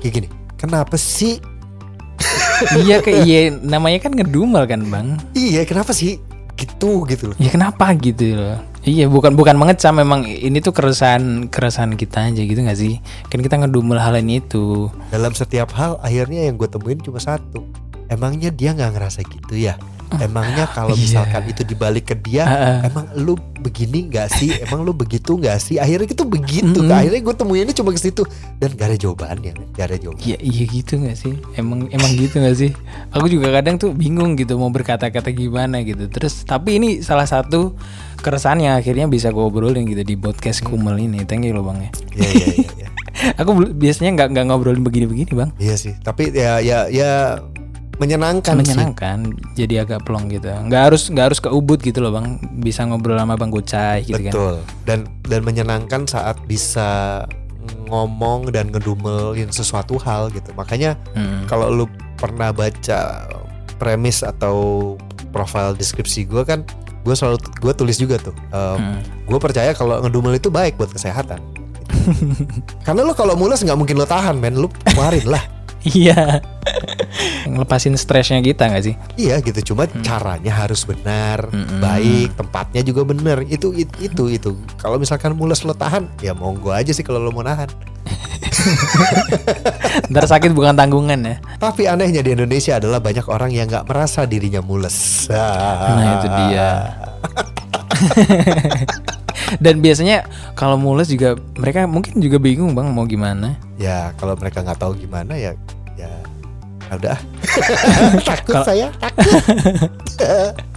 kayak 0.00 0.12
gini. 0.14 0.28
Kenapa 0.56 0.96
sih? 0.96 1.36
iya 2.80 3.02
kayak 3.02 3.20
iya 3.22 3.40
namanya 3.50 3.98
kan 4.00 4.14
ngedumel 4.14 4.64
kan 4.64 4.80
bang. 4.86 5.18
Iya, 5.34 5.66
kenapa 5.66 5.90
sih? 5.90 6.22
Gitu 6.64 7.04
gitu 7.04 7.24
loh. 7.32 7.36
Ya 7.36 7.52
kenapa 7.52 7.92
gitu 7.94 8.34
loh? 8.34 8.56
Iya 8.84 9.08
bukan 9.08 9.36
bukan 9.36 9.56
mengecam 9.56 9.96
memang 9.96 10.24
ini 10.28 10.60
tuh 10.60 10.72
keresahan 10.72 11.48
keresahan 11.48 11.96
kita 11.96 12.32
aja 12.32 12.40
gitu 12.40 12.60
nggak 12.60 12.78
sih? 12.80 13.00
Kan 13.28 13.44
kita 13.44 13.60
ngedumel 13.60 14.00
hal 14.00 14.16
ini 14.16 14.40
itu. 14.40 14.88
dalam 15.12 15.36
setiap 15.36 15.72
hal 15.76 16.00
akhirnya 16.00 16.48
yang 16.48 16.56
gue 16.56 16.68
temuin 16.68 17.00
cuma 17.00 17.20
satu 17.20 17.64
emangnya 18.08 18.52
dia 18.52 18.76
nggak 18.76 18.92
ngerasa 18.96 19.20
gitu 19.24 19.54
ya 19.56 19.78
emangnya 20.18 20.64
kalau 20.66 20.92
Iya. 20.92 21.00
misalkan 21.00 21.42
itu 21.46 21.62
dibalik 21.62 22.04
ke 22.04 22.16
dia 22.16 22.42
Ah, 22.42 22.52
ah. 22.52 22.78
emang 22.84 23.06
lu 23.16 23.34
begini 23.58 24.06
nggak 24.06 24.28
sih 24.30 24.50
emang 24.60 24.82
lu 24.82 24.92
begitu 24.92 25.34
nggak 25.34 25.56
sih 25.56 25.76
akhirnya 25.76 26.06
itu 26.06 26.22
begitu 26.22 26.78
Mm-mm. 26.78 26.92
akhirnya 26.92 27.20
gue 27.20 27.34
temuinnya 27.34 27.72
cuma 27.72 27.90
ke 27.90 28.00
situ 28.00 28.22
dan 28.56 28.72
gak 28.72 28.86
ada 28.86 28.96
jawabannya 28.96 29.52
gak 29.72 29.86
ada 29.86 29.96
jawaban 29.98 30.20
Iya 30.20 30.36
iya 30.38 30.64
gitu 30.64 30.92
nggak 30.96 31.16
sih? 31.16 31.34
Emang 31.54 31.88
emang 31.88 32.10
gitu 32.12 32.36
nggak 32.36 32.56
sih? 32.56 32.70
Aku 33.10 33.26
juga 33.26 33.50
kadang 33.50 33.76
tuh 33.76 33.90
bingung 33.90 34.34
gitu 34.34 34.54
mau 34.54 34.68
berkata-kata 34.68 35.30
gimana 35.30 35.80
gitu. 35.80 36.06
Terus 36.06 36.42
tapi 36.42 36.76
ini 36.76 37.00
salah 37.00 37.24
satu 37.24 37.74
keresahan 38.18 38.58
yang 38.58 38.74
akhirnya 38.74 39.04
bisa 39.06 39.28
gue 39.28 39.40
obrolin 39.40 39.84
gitu 39.84 40.00
di 40.00 40.14
podcast 40.14 40.60
Kumel 40.60 40.96
ini. 40.98 41.22
Thank 41.22 41.44
you 41.44 41.52
loh 41.52 41.62
bang 41.62 41.78
ya. 41.80 41.90
Iya 42.14 42.28
iya 42.30 42.46
iya 42.54 42.70
iya. 42.74 42.88
Aku 43.40 43.50
biasanya 43.70 44.10
nggak 44.14 44.28
nggak 44.32 44.44
ngobrolin 44.46 44.82
begini-begini 44.82 45.32
bang. 45.34 45.50
Iya 45.56 45.74
sih 45.74 45.94
tapi 45.98 46.30
ya 46.30 46.58
ya 46.58 46.88
ya 46.88 47.38
menyenangkan, 47.96 48.54
sih 48.56 48.72
Menyenangkan, 48.72 49.18
jadi 49.52 49.82
agak 49.82 50.02
plong 50.02 50.26
gitu. 50.28 50.48
Nggak 50.48 50.82
harus 50.88 51.06
nggak 51.06 51.24
harus 51.26 51.38
ke 51.38 51.48
ubud 51.48 51.78
gitu 51.78 51.98
loh 51.98 52.10
bang. 52.10 52.36
Bisa 52.54 52.82
ngobrol 52.82 53.14
sama 53.14 53.34
bang 53.34 53.48
Gocai 53.48 54.02
gitu 54.02 54.18
kan. 54.18 54.30
betul 54.30 54.54
dan 54.82 54.98
dan 55.22 55.40
menyenangkan 55.40 56.02
saat 56.04 56.36
bisa 56.44 57.22
ngomong 57.84 58.48
dan 58.48 58.68
ngedumelin 58.68 59.48
sesuatu 59.48 59.96
hal 59.98 60.28
gitu 60.30 60.52
makanya 60.52 61.00
Hmm. 61.12 61.44
kalau 61.44 61.70
lu 61.70 61.86
pernah 62.14 62.50
baca 62.50 63.24
premis 63.74 64.20
atau 64.20 64.94
profile 65.30 65.72
deskripsi 65.72 66.24
gue 66.24 66.42
kan 66.42 66.60
gue 67.00 67.12
selalu 67.12 67.36
gue 67.58 67.72
tulis 67.72 67.96
juga 67.96 68.16
tuh 68.18 68.36
Hmm. 68.52 69.00
gue 69.00 69.38
percaya 69.38 69.72
kalau 69.72 69.96
ngedumel 69.98 70.34
itu 70.34 70.48
baik 70.48 70.76
buat 70.76 70.90
kesehatan 70.90 71.40
karena 72.84 73.00
lo 73.00 73.12
kalau 73.12 73.32
mules 73.32 73.60
nggak 73.60 73.76
mungkin 73.76 73.96
lo 73.96 74.04
tahan 74.04 74.36
men 74.36 74.56
lu 74.56 74.68
keluarin 74.84 75.24
lah 75.26 75.44
Iya. 75.84 76.40
Ngelepasin 77.46 77.94
stresnya 77.94 78.40
kita 78.40 78.66
nggak 78.66 78.84
sih? 78.84 78.94
iya 79.14 79.38
gitu 79.38 79.74
cuma 79.74 79.86
caranya 80.02 80.50
harus 80.50 80.82
benar 80.82 81.46
Mm-mm. 81.48 81.78
baik 81.78 82.34
tempatnya 82.34 82.82
juga 82.82 83.06
benar 83.06 83.46
itu 83.46 83.70
itu 83.70 83.94
itu, 84.02 84.22
itu. 84.28 84.50
kalau 84.76 84.98
misalkan 84.98 85.32
mules 85.32 85.62
lo 85.62 85.72
tahan 85.72 86.10
ya 86.18 86.34
monggo 86.34 86.74
aja 86.74 86.90
sih 86.90 87.06
kalau 87.06 87.22
lo 87.22 87.30
mau 87.30 87.46
nahan 87.46 87.70
Ntar 90.10 90.26
sakit 90.26 90.50
bukan 90.52 90.74
tanggungan 90.74 91.20
ya. 91.22 91.36
tapi 91.56 91.86
anehnya 91.86 92.20
di 92.20 92.34
Indonesia 92.34 92.76
adalah 92.76 92.98
banyak 92.98 93.24
orang 93.30 93.54
yang 93.54 93.70
nggak 93.70 93.86
merasa 93.86 94.26
dirinya 94.26 94.60
mules 94.60 95.30
Nah 95.30 96.18
itu 96.18 96.28
dia. 96.28 96.68
Dan 99.64 99.78
biasanya 99.78 100.26
kalau 100.58 100.74
mules 100.74 101.06
juga 101.06 101.38
mereka 101.54 101.86
mungkin 101.86 102.18
juga 102.18 102.40
bingung 102.40 102.74
bang 102.74 102.90
mau 102.90 103.06
gimana. 103.06 103.54
ya 103.76 104.10
kalau 104.18 104.34
mereka 104.34 104.62
nggak 104.62 104.78
tahu 104.80 104.94
gimana 104.96 105.34
ya 105.34 105.52
ya 105.94 106.10
ya 106.90 106.94
udah 106.96 107.18
takut 108.28 108.54
Kalau- 108.54 108.66
saya 108.66 108.86
takut 109.00 109.24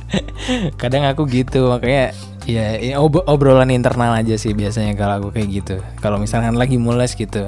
Kadang 0.79 1.03
aku 1.03 1.27
gitu 1.27 1.67
makanya 1.67 2.15
ya 2.47 2.79
ini 2.79 2.95
ob- 2.95 3.27
obrolan 3.27 3.67
internal 3.75 4.15
aja 4.15 4.39
sih 4.39 4.55
biasanya 4.55 4.95
kalau 4.95 5.19
aku 5.19 5.29
kayak 5.35 5.49
gitu. 5.51 5.75
Kalau 5.99 6.15
misalkan 6.15 6.55
lagi 6.55 6.79
mules 6.79 7.11
gitu. 7.11 7.43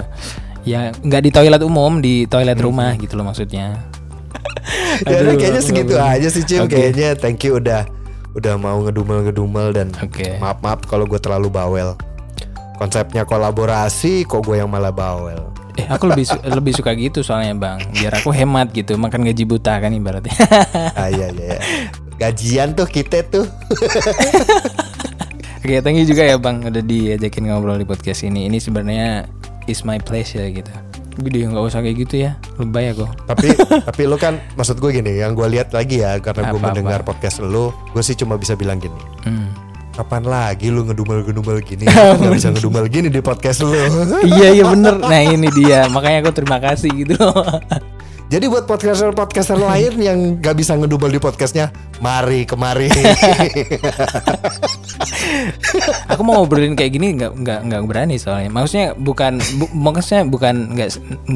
Ya 0.68 0.92
nggak 0.92 1.24
di 1.24 1.32
toilet 1.32 1.64
umum 1.64 2.04
di 2.04 2.28
toilet 2.28 2.60
rumah 2.60 3.00
gitu 3.00 3.16
loh 3.16 3.32
maksudnya. 3.32 3.80
ya 5.08 5.24
Aduh, 5.24 5.40
kayaknya 5.40 5.62
aku 5.64 5.70
segitu 5.72 5.96
aja 5.96 6.28
sih 6.28 6.44
Cim 6.44 6.68
Oke. 6.68 6.76
kayaknya 6.76 7.16
thank 7.16 7.40
you 7.48 7.58
udah 7.58 7.88
udah 8.36 8.54
mau 8.60 8.84
ngedumel 8.84 9.26
ngedumel 9.26 9.72
dan 9.72 9.90
Oke. 10.04 10.36
maaf 10.38 10.60
maaf 10.60 10.84
kalau 10.86 11.08
gue 11.08 11.18
terlalu 11.18 11.50
bawel 11.50 11.96
konsepnya 12.78 13.26
kolaborasi 13.26 14.28
kok 14.28 14.46
gue 14.46 14.60
yang 14.62 14.70
malah 14.70 14.94
bawel 14.94 15.50
Eh 15.80 15.88
aku 15.88 16.04
lebih 16.06 16.26
su- 16.26 16.44
lebih 16.58 16.74
suka 16.74 16.92
gitu 16.94 17.20
soalnya 17.22 17.56
bang. 17.56 17.80
Biar 17.94 18.20
aku 18.20 18.30
hemat 18.30 18.70
gitu 18.70 18.96
makan 18.96 19.24
gaji 19.24 19.44
buta 19.44 19.78
kan 19.78 19.90
ibaratnya. 19.90 20.36
ah 20.94 21.08
iya 21.08 21.28
iya 21.30 21.56
iya. 21.56 21.60
gajian 22.18 22.74
tuh 22.74 22.84
kita 22.86 23.24
tuh 23.24 23.48
Oke, 25.60 25.76
thank 25.80 25.96
you 25.96 26.06
juga 26.06 26.24
ya 26.24 26.36
Bang 26.36 26.64
udah 26.64 26.80
diajakin 26.80 27.46
ngobrol 27.46 27.76
di 27.76 27.84
podcast 27.84 28.24
ini. 28.24 28.48
Ini 28.48 28.58
sebenarnya 28.58 29.28
is 29.66 29.84
my 29.84 29.98
pleasure 29.98 30.44
gitu. 30.46 30.72
Dia 31.20 31.46
nggak 31.46 31.60
usah 31.62 31.80
kayak 31.80 31.98
gitu 32.00 32.16
ya, 32.22 32.32
lebay 32.56 32.90
aku. 32.90 33.04
tapi 33.26 33.52
tapi 33.88 34.02
lu 34.04 34.16
kan 34.16 34.40
maksud 34.56 34.80
gue 34.80 34.92
gini 34.94 35.20
yang 35.20 35.32
gue 35.32 35.44
lihat 35.50 35.70
lagi 35.70 36.00
ya 36.00 36.16
karena 36.18 36.48
gue 36.48 36.58
mendengar 36.58 37.04
podcast 37.04 37.44
lu 37.44 37.76
gue 37.92 38.00
sih 38.00 38.16
cuma 38.16 38.36
bisa 38.36 38.56
bilang 38.56 38.80
gini 38.80 38.96
Hmm. 39.22 39.52
Kapan 40.00 40.24
lagi 40.24 40.72
lu 40.72 40.88
ngedumel-ngedumel 40.88 41.60
gini 41.60 41.84
nggak 42.24 42.32
bisa 42.32 42.56
ngedumel 42.56 42.88
gini 42.88 43.12
di 43.12 43.20
podcast 43.20 43.68
lu 43.68 43.76
iya 44.40 44.56
iya 44.56 44.64
bener. 44.64 44.96
Nah 44.96 45.20
ini 45.20 45.52
dia, 45.52 45.92
makanya 45.92 46.24
aku 46.24 46.32
terima 46.32 46.56
kasih 46.64 46.88
gitu. 47.04 47.20
jadi 48.32 48.46
buat 48.48 48.64
podcaster-podcaster 48.70 49.58
lain 49.58 49.98
yang 50.00 50.18
gak 50.38 50.54
bisa 50.54 50.78
ngedumel 50.78 51.10
di 51.10 51.18
podcastnya 51.18 51.74
mari 51.98 52.46
kemari 52.46 52.86
aku 56.06 56.22
mau 56.22 56.46
ngobrolin 56.46 56.78
kayak 56.78 56.94
gini 56.94 57.18
nggak 57.18 57.34
nggak 57.42 57.60
nggak 57.68 57.82
berani 57.84 58.16
soalnya. 58.16 58.48
Maksudnya 58.54 58.96
bukan 58.96 59.42
bu- 59.60 59.74
maksudnya 59.76 60.24
bukan 60.30 60.80
nggak 60.80 60.90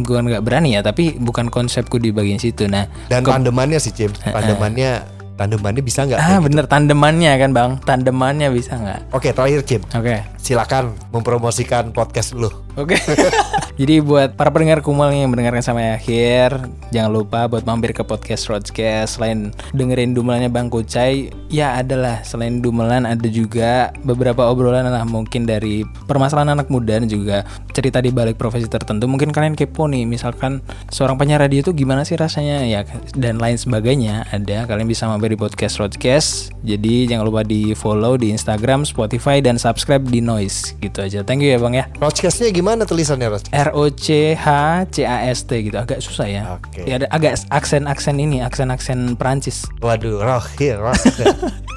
bukan 0.08 0.24
nggak 0.32 0.44
berani 0.46 0.80
ya, 0.80 0.86
tapi 0.86 1.20
bukan 1.20 1.52
konsepku 1.52 2.00
di 2.00 2.16
bagian 2.16 2.40
situ. 2.40 2.70
Nah, 2.72 2.88
dan 3.12 3.28
pandemannya 3.28 3.82
sih 3.82 3.92
Cim 3.92 4.14
pandemannya 4.24 5.23
tandemannya 5.34 5.82
bisa 5.82 6.06
nggak? 6.06 6.20
Ah 6.20 6.24
Kayak 6.24 6.38
gitu. 6.38 6.46
bener 6.50 6.66
tandemannya 6.70 7.32
kan 7.38 7.50
bang, 7.52 7.72
tandemannya 7.82 8.48
bisa 8.54 8.74
nggak? 8.78 9.00
Oke, 9.12 9.30
terakhir 9.34 9.62
Cim. 9.66 9.82
Oke. 9.90 10.16
Silakan 10.38 10.94
mempromosikan 11.10 11.90
podcast 11.90 12.36
lu. 12.36 12.52
Oke. 12.74 12.98
Jadi 13.80 14.02
buat 14.02 14.38
para 14.38 14.54
pendengar 14.54 14.86
Kumal 14.86 15.14
yang 15.14 15.34
mendengarkan 15.34 15.66
sampai 15.66 15.98
akhir, 15.98 16.70
jangan 16.94 17.10
lupa 17.10 17.50
buat 17.50 17.66
mampir 17.66 17.94
ke 17.94 18.06
podcast 18.06 18.46
Roadcast. 18.50 19.18
Selain 19.18 19.50
dengerin 19.74 20.14
dumelannya 20.14 20.50
Bang 20.50 20.70
Kucai, 20.70 21.34
ya 21.50 21.82
adalah 21.82 22.22
selain 22.22 22.62
dumelan 22.62 23.10
ada 23.10 23.26
juga 23.30 23.90
beberapa 24.06 24.46
obrolan 24.46 24.86
lah 24.86 25.06
mungkin 25.06 25.50
dari 25.50 25.86
permasalahan 26.06 26.54
anak 26.54 26.70
muda 26.70 27.02
dan 27.02 27.10
juga 27.10 27.46
cerita 27.74 27.98
di 28.02 28.14
balik 28.14 28.38
profesi 28.38 28.70
tertentu. 28.70 29.10
Mungkin 29.10 29.34
kalian 29.34 29.58
kepo 29.58 29.90
nih, 29.90 30.06
misalkan 30.06 30.62
seorang 30.94 31.18
penyiar 31.18 31.42
radio 31.42 31.66
itu 31.66 31.74
gimana 31.74 32.06
sih 32.06 32.18
rasanya 32.18 32.66
ya 32.66 32.86
dan 33.18 33.42
lain 33.42 33.58
sebagainya. 33.58 34.30
Ada 34.30 34.70
kalian 34.70 34.90
bisa 34.90 35.10
mampir 35.10 35.34
di 35.34 35.38
podcast 35.38 35.82
Roadcast. 35.82 36.54
Jadi 36.62 37.10
jangan 37.10 37.26
lupa 37.26 37.42
di 37.42 37.74
follow 37.74 38.18
di 38.18 38.34
Instagram, 38.34 38.86
Spotify 38.86 39.42
dan 39.42 39.58
subscribe 39.62 40.06
di 40.06 40.22
Noise 40.22 40.78
gitu 40.82 41.02
aja. 41.06 41.26
Thank 41.26 41.46
you 41.46 41.54
ya 41.54 41.60
Bang 41.62 41.74
ya. 41.74 41.90
Roadcastnya 41.98 42.54
gimana 42.54 42.63
tulisannya 42.88 43.28
Road? 43.28 43.46
R 43.52 43.70
O 43.76 43.92
C 43.92 44.32
H 44.34 44.48
C 44.90 45.04
A 45.04 45.28
S 45.28 45.44
T 45.44 45.70
gitu 45.70 45.76
agak 45.76 46.00
susah 46.00 46.28
ya. 46.28 46.42
Oke. 46.56 46.88
Ya 46.88 47.04
ada 47.04 47.08
agak 47.12 47.44
aksen 47.52 47.86
aksen 47.86 48.18
ini 48.18 48.40
aksen 48.40 48.72
aksen 48.72 49.20
Perancis. 49.20 49.68
Waduh, 49.84 50.24
rohir, 50.24 50.80
rohir. 50.80 51.28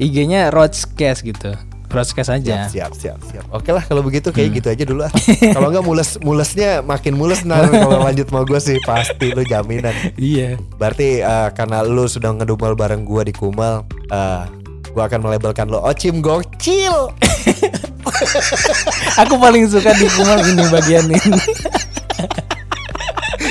IG-nya 0.00 0.48
Roadcast 0.52 1.24
gitu. 1.24 1.52
Roadcast 1.90 2.30
aja. 2.30 2.70
siap, 2.70 2.94
siap, 2.94 3.18
siap. 3.26 3.44
Oke 3.50 3.74
lah 3.74 3.82
kalau 3.82 4.06
begitu 4.06 4.30
kayak 4.30 4.62
gitu 4.62 4.68
aja 4.70 4.84
dulu 4.86 5.02
ah. 5.02 5.12
kalau 5.56 5.74
nggak 5.74 5.82
mules, 5.82 6.10
mulesnya 6.22 6.86
makin 6.86 7.18
mules 7.18 7.42
ntar 7.42 7.66
kalau 7.66 8.06
lanjut 8.06 8.30
mau 8.30 8.46
gue 8.46 8.60
sih 8.62 8.78
pasti 8.86 9.34
lu 9.34 9.42
jaminan. 9.42 9.92
Iya. 10.14 10.54
Berarti 10.78 11.18
eh, 11.18 11.48
karena 11.50 11.82
lu 11.82 12.06
sudah 12.06 12.30
ngedumel 12.30 12.78
bareng 12.78 13.02
gua 13.02 13.26
di 13.26 13.34
Kumal, 13.34 13.82
eh 14.14 14.44
gua 14.94 15.10
akan 15.10 15.26
melabelkan 15.26 15.66
lo 15.66 15.82
Ocim 15.82 16.22
Gokcil. 16.22 17.10
Aku 19.26 19.34
paling 19.36 19.66
suka 19.68 19.92
di 19.96 20.06
kumal 20.12 20.40
ini 20.44 20.64
bagian 20.68 21.06
ini. 21.08 21.40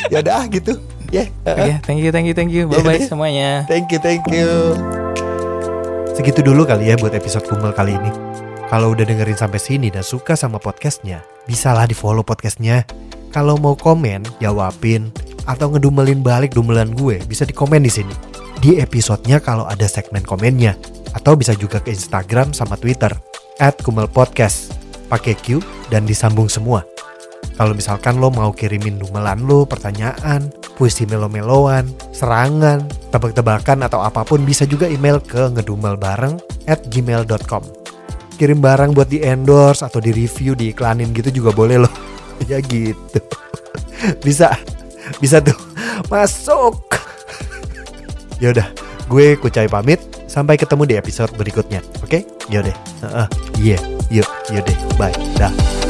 ya 0.13 0.19
udah 0.21 0.45
gitu. 0.49 0.77
Ya. 1.09 1.25
eh, 1.25 1.53
Oke, 1.53 1.73
thank 1.89 1.99
you, 2.01 2.11
thank 2.13 2.27
you, 2.29 2.35
thank 2.37 2.51
you. 2.53 2.69
Bye 2.69 2.85
bye 2.85 3.01
semuanya. 3.01 3.65
Thank 3.65 3.89
you, 3.89 3.99
thank 4.01 4.25
you. 4.29 4.77
Segitu 6.13 6.43
dulu 6.43 6.67
kali 6.67 6.91
ya 6.91 6.99
buat 6.99 7.15
episode 7.15 7.47
Kumal 7.47 7.73
kali 7.73 7.95
ini. 7.97 8.11
Kalau 8.69 8.93
udah 8.93 9.01
dengerin 9.01 9.33
sampai 9.33 9.57
sini 9.57 9.89
dan 9.89 10.05
suka 10.05 10.37
sama 10.37 10.61
podcastnya, 10.61 11.25
bisalah 11.49 11.89
di 11.89 11.97
follow 11.97 12.21
podcastnya. 12.21 12.85
Kalau 13.33 13.57
mau 13.57 13.73
komen, 13.73 14.25
jawabin, 14.37 15.09
atau 15.49 15.73
ngedumelin 15.73 16.21
balik 16.21 16.53
dumelan 16.53 16.93
gue, 16.93 17.17
bisa 17.25 17.45
di 17.49 17.53
komen 17.53 17.81
di 17.81 17.89
sini. 17.89 18.13
Di 18.61 18.77
episodenya 18.77 19.41
kalau 19.41 19.65
ada 19.65 19.89
segmen 19.89 20.21
komennya. 20.21 20.77
Atau 21.17 21.33
bisa 21.33 21.57
juga 21.57 21.81
ke 21.81 21.89
Instagram 21.89 22.53
sama 22.53 22.77
Twitter, 22.77 23.09
at 23.59 23.77
Kumal 23.83 24.07
Podcast. 24.09 24.73
Pakai 25.11 25.35
Q 25.35 25.59
dan 25.91 26.07
disambung 26.07 26.47
semua. 26.47 26.81
Kalau 27.59 27.75
misalkan 27.75 28.23
lo 28.23 28.31
mau 28.31 28.55
kirimin 28.55 28.95
dumelan 28.95 29.43
lo, 29.43 29.67
pertanyaan, 29.67 30.47
puisi 30.79 31.03
melo-meloan, 31.03 31.91
serangan, 32.15 32.87
tebak-tebakan 33.11 33.83
atau 33.83 33.99
apa 33.99 34.23
pun 34.23 34.47
bisa 34.47 34.63
juga 34.63 34.87
email 34.87 35.19
ke 35.19 35.51
ngedumelbareng 35.51 36.39
at 36.71 36.87
gmail.com. 36.87 37.63
Kirim 38.39 38.63
barang 38.63 38.95
buat 38.95 39.11
di 39.11 39.19
endorse 39.19 39.83
atau 39.83 39.99
di 39.99 40.15
review, 40.15 40.55
diiklanin 40.55 41.11
gitu 41.11 41.43
juga 41.43 41.51
boleh 41.51 41.83
loh. 41.83 41.93
ya 42.49 42.63
gitu. 42.63 43.19
bisa, 44.25 44.55
bisa 45.19 45.43
tuh. 45.43 45.59
Masuk. 46.07 46.79
Yaudah, 48.43 48.71
gue 49.11 49.35
Kucai 49.35 49.67
pamit. 49.67 50.18
Sampai 50.29 50.61
ketemu 50.61 50.85
di 50.85 50.93
episode 50.93 51.33
berikutnya. 51.33 51.81
Oke? 52.05 52.21
Yaudah. 52.53 52.77
Heeh. 53.01 53.27
Iya. 53.57 53.77
Yuk, 54.13 54.29
yaudah. 54.53 54.77
Bye. 55.01 55.17
Dah. 55.41 55.88